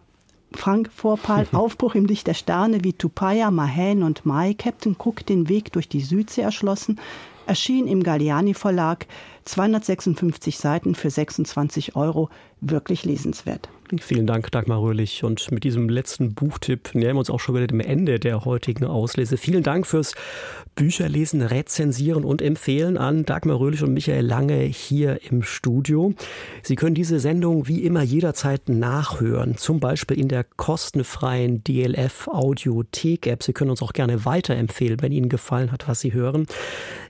Frank 0.54 0.90
Vorpal, 0.96 1.48
Aufbruch 1.52 1.96
im 1.96 2.06
Licht 2.06 2.28
der 2.28 2.34
Sterne, 2.34 2.84
wie 2.84 2.94
Tupaya, 2.94 3.52
Mahan 3.52 4.04
und 4.04 4.26
Mai 4.26 4.54
Captain 4.54 4.96
Cook 4.98 5.26
den 5.26 5.50
Weg 5.50 5.74
durch 5.74 5.90
die 5.90 6.02
Südsee 6.02 6.42
erschlossen, 6.42 7.00
erschien 7.50 7.88
im 7.88 8.04
Galliani 8.04 8.54
Verlag, 8.54 9.08
256 9.46 10.58
Seiten 10.58 10.94
für 10.94 11.10
26 11.10 11.96
Euro, 11.96 12.30
wirklich 12.62 13.04
lesenswert. 13.06 13.70
Vielen 13.98 14.28
Dank, 14.28 14.52
Dagmar 14.52 14.82
Röhlich. 14.82 15.24
Und 15.24 15.52
mit 15.52 15.64
diesem 15.64 15.90
letzten 15.90 16.36
Buchtipp 16.36 16.94
nähern 16.94 17.16
wir 17.16 17.20
uns 17.20 17.32
auch 17.32 17.40
schon 17.40 17.56
wieder 17.56 17.66
dem 17.66 17.80
Ende 17.80 18.20
der 18.20 18.46
heutigen 18.46 18.86
Auslese. 18.86 19.36
Vielen 19.36 19.64
Dank 19.64 19.88
fürs 19.88 20.14
Bücherlesen, 20.76 21.42
Rezensieren 21.42 22.24
und 22.24 22.42
Empfehlen 22.42 22.98
an 22.98 23.26
Dagmar 23.26 23.60
Röhlich 23.60 23.82
und 23.82 23.94
Michael 23.94 24.26
Lange 24.26 24.60
hier 24.60 25.20
im 25.30 25.42
Studio. 25.42 26.14
Sie 26.62 26.76
können 26.76 26.94
diese 26.94 27.20
Sendung 27.20 27.68
wie 27.68 27.84
immer 27.84 28.04
jederzeit 28.04 28.70
nachhören, 28.70 29.58
zum 29.58 29.80
Beispiel 29.80 30.20
in 30.20 30.28
der 30.28 30.44
kostenfreien 30.44 31.64
DLF 31.64 32.28
Audiothek 32.28 33.26
App. 33.26 33.42
Sie 33.42 33.54
können 33.54 33.72
uns 33.72 33.82
auch 33.82 33.94
gerne 33.94 34.24
weiterempfehlen, 34.24 35.02
wenn 35.02 35.12
Ihnen 35.12 35.30
gefallen 35.30 35.72
hat, 35.72 35.88
was 35.88 36.00
Sie 36.00 36.14
hören. 36.14 36.46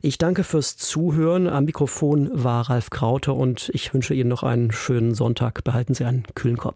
Ich 0.01 0.17
danke 0.17 0.45
fürs 0.45 0.77
Zuhören. 0.77 1.47
Am 1.47 1.65
Mikrofon 1.65 2.29
war 2.31 2.69
Ralf 2.69 2.89
Krauter 2.89 3.35
und 3.35 3.69
ich 3.73 3.93
wünsche 3.93 4.13
Ihnen 4.13 4.29
noch 4.29 4.43
einen 4.43 4.71
schönen 4.71 5.13
Sonntag. 5.13 5.65
Behalten 5.65 5.93
Sie 5.93 6.05
einen 6.05 6.23
kühlen 6.35 6.57
Kopf. 6.57 6.68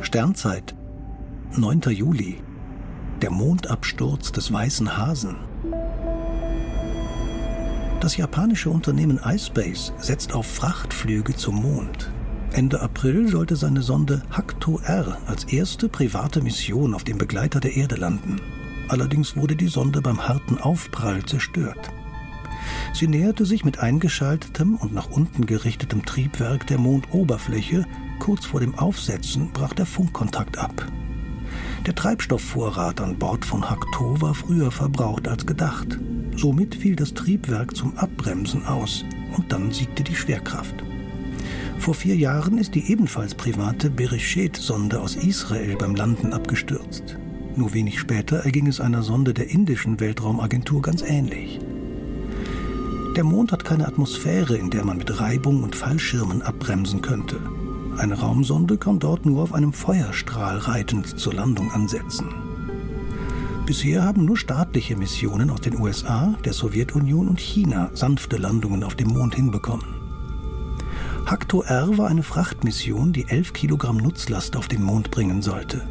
Sternzeit, 0.00 0.74
9. 1.56 1.80
Juli. 1.90 2.42
Der 3.22 3.30
Mondabsturz 3.30 4.30
des 4.30 4.52
weißen 4.52 4.96
Hasen. 4.96 5.36
Das 8.00 8.16
japanische 8.16 8.70
Unternehmen 8.70 9.18
iSpace 9.24 9.92
setzt 9.98 10.34
auf 10.34 10.46
Frachtflüge 10.46 11.34
zum 11.34 11.56
Mond. 11.56 12.12
Ende 12.52 12.80
April 12.80 13.28
sollte 13.28 13.56
seine 13.56 13.82
Sonde 13.82 14.22
Hakto 14.30 14.80
R 14.84 15.18
als 15.26 15.44
erste 15.44 15.88
private 15.88 16.40
Mission 16.40 16.94
auf 16.94 17.04
dem 17.04 17.18
Begleiter 17.18 17.58
der 17.58 17.76
Erde 17.76 17.96
landen. 17.96 18.40
Allerdings 18.88 19.36
wurde 19.36 19.56
die 19.56 19.66
Sonde 19.66 20.00
beim 20.02 20.28
harten 20.28 20.58
Aufprall 20.58 21.24
zerstört. 21.24 21.90
Sie 22.96 23.08
näherte 23.08 23.44
sich 23.44 23.62
mit 23.62 23.78
eingeschaltetem 23.78 24.76
und 24.76 24.94
nach 24.94 25.10
unten 25.10 25.44
gerichtetem 25.44 26.06
Triebwerk 26.06 26.66
der 26.66 26.78
Mondoberfläche. 26.78 27.84
Kurz 28.18 28.46
vor 28.46 28.60
dem 28.60 28.74
Aufsetzen 28.74 29.50
brach 29.52 29.74
der 29.74 29.84
Funkkontakt 29.84 30.56
ab. 30.56 30.90
Der 31.84 31.94
Treibstoffvorrat 31.94 33.02
an 33.02 33.18
Bord 33.18 33.44
von 33.44 33.68
Hakto 33.68 34.18
war 34.22 34.32
früher 34.32 34.70
verbraucht 34.70 35.28
als 35.28 35.44
gedacht. 35.44 35.98
Somit 36.36 36.74
fiel 36.74 36.96
das 36.96 37.12
Triebwerk 37.12 37.76
zum 37.76 37.98
Abbremsen 37.98 38.64
aus 38.64 39.04
und 39.36 39.52
dann 39.52 39.72
siegte 39.72 40.02
die 40.02 40.16
Schwerkraft. 40.16 40.76
Vor 41.78 41.92
vier 41.92 42.16
Jahren 42.16 42.56
ist 42.56 42.74
die 42.74 42.90
ebenfalls 42.90 43.34
private 43.34 43.90
Bereshet-Sonde 43.90 44.98
aus 45.02 45.16
Israel 45.16 45.76
beim 45.76 45.96
Landen 45.96 46.32
abgestürzt. 46.32 47.18
Nur 47.56 47.74
wenig 47.74 48.00
später 48.00 48.38
erging 48.38 48.68
es 48.68 48.80
einer 48.80 49.02
Sonde 49.02 49.34
der 49.34 49.50
indischen 49.50 50.00
Weltraumagentur 50.00 50.80
ganz 50.80 51.02
ähnlich. 51.02 51.60
Der 53.16 53.24
Mond 53.24 53.50
hat 53.50 53.64
keine 53.64 53.88
Atmosphäre, 53.88 54.58
in 54.58 54.68
der 54.68 54.84
man 54.84 54.98
mit 54.98 55.18
Reibung 55.18 55.62
und 55.62 55.74
Fallschirmen 55.74 56.42
abbremsen 56.42 57.00
könnte. 57.00 57.40
Eine 57.96 58.20
Raumsonde 58.20 58.76
kann 58.76 58.98
dort 58.98 59.24
nur 59.24 59.42
auf 59.42 59.54
einem 59.54 59.72
Feuerstrahl 59.72 60.58
reitend 60.58 61.18
zur 61.18 61.32
Landung 61.32 61.72
ansetzen. 61.72 62.26
Bisher 63.64 64.04
haben 64.04 64.26
nur 64.26 64.36
staatliche 64.36 64.96
Missionen 64.96 65.48
aus 65.48 65.62
den 65.62 65.80
USA, 65.80 66.34
der 66.44 66.52
Sowjetunion 66.52 67.28
und 67.28 67.40
China 67.40 67.90
sanfte 67.94 68.36
Landungen 68.36 68.84
auf 68.84 68.96
dem 68.96 69.08
Mond 69.08 69.34
hinbekommen. 69.34 69.94
Hakto 71.24 71.62
R 71.62 71.96
war 71.96 72.08
eine 72.08 72.22
Frachtmission, 72.22 73.14
die 73.14 73.28
11 73.28 73.54
Kilogramm 73.54 73.96
Nutzlast 73.96 74.56
auf 74.56 74.68
den 74.68 74.82
Mond 74.82 75.10
bringen 75.10 75.40
sollte. 75.40 75.88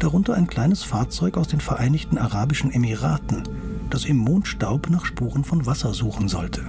darunter 0.00 0.34
ein 0.34 0.48
kleines 0.48 0.82
Fahrzeug 0.82 1.38
aus 1.38 1.48
den 1.48 1.60
Vereinigten 1.60 2.18
Arabischen 2.18 2.70
Emiraten, 2.70 3.44
das 3.90 4.04
im 4.04 4.16
Mondstaub 4.16 4.90
nach 4.90 5.04
Spuren 5.04 5.44
von 5.44 5.66
Wasser 5.66 5.94
suchen 5.94 6.28
sollte. 6.28 6.62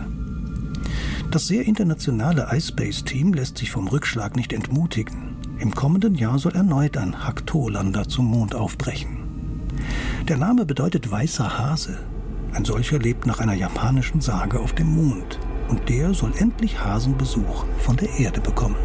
Das 1.32 1.48
sehr 1.48 1.66
internationale 1.66 2.48
iSpace-Team 2.52 3.34
lässt 3.34 3.58
sich 3.58 3.72
vom 3.72 3.88
Rückschlag 3.88 4.36
nicht 4.36 4.54
entmutigen. 4.54 5.36
Im 5.60 5.74
kommenden 5.74 6.16
Jahr 6.16 6.40
soll 6.40 6.56
erneut 6.56 6.98
ein 6.98 7.26
Haktolander 7.26 8.08
zum 8.08 8.26
Mond 8.26 8.56
aufbrechen. 8.56 9.18
Der 10.28 10.38
Name 10.38 10.66
bedeutet 10.66 11.10
weißer 11.10 11.58
Hase. 11.58 12.00
Ein 12.54 12.66
solcher 12.66 13.00
lebt 13.00 13.26
nach 13.26 13.40
einer 13.40 13.54
japanischen 13.54 14.22
Sage 14.22 14.60
auf 14.60 14.74
dem 14.74 14.88
Mond. 14.88 15.40
Und 15.68 15.90
der 15.90 16.14
soll 16.14 16.32
endlich 16.38 16.80
Hasenbesuch 16.80 17.66
von 17.80 17.98
der 17.98 18.10
Erde 18.18 18.40
bekommen. 18.40 18.78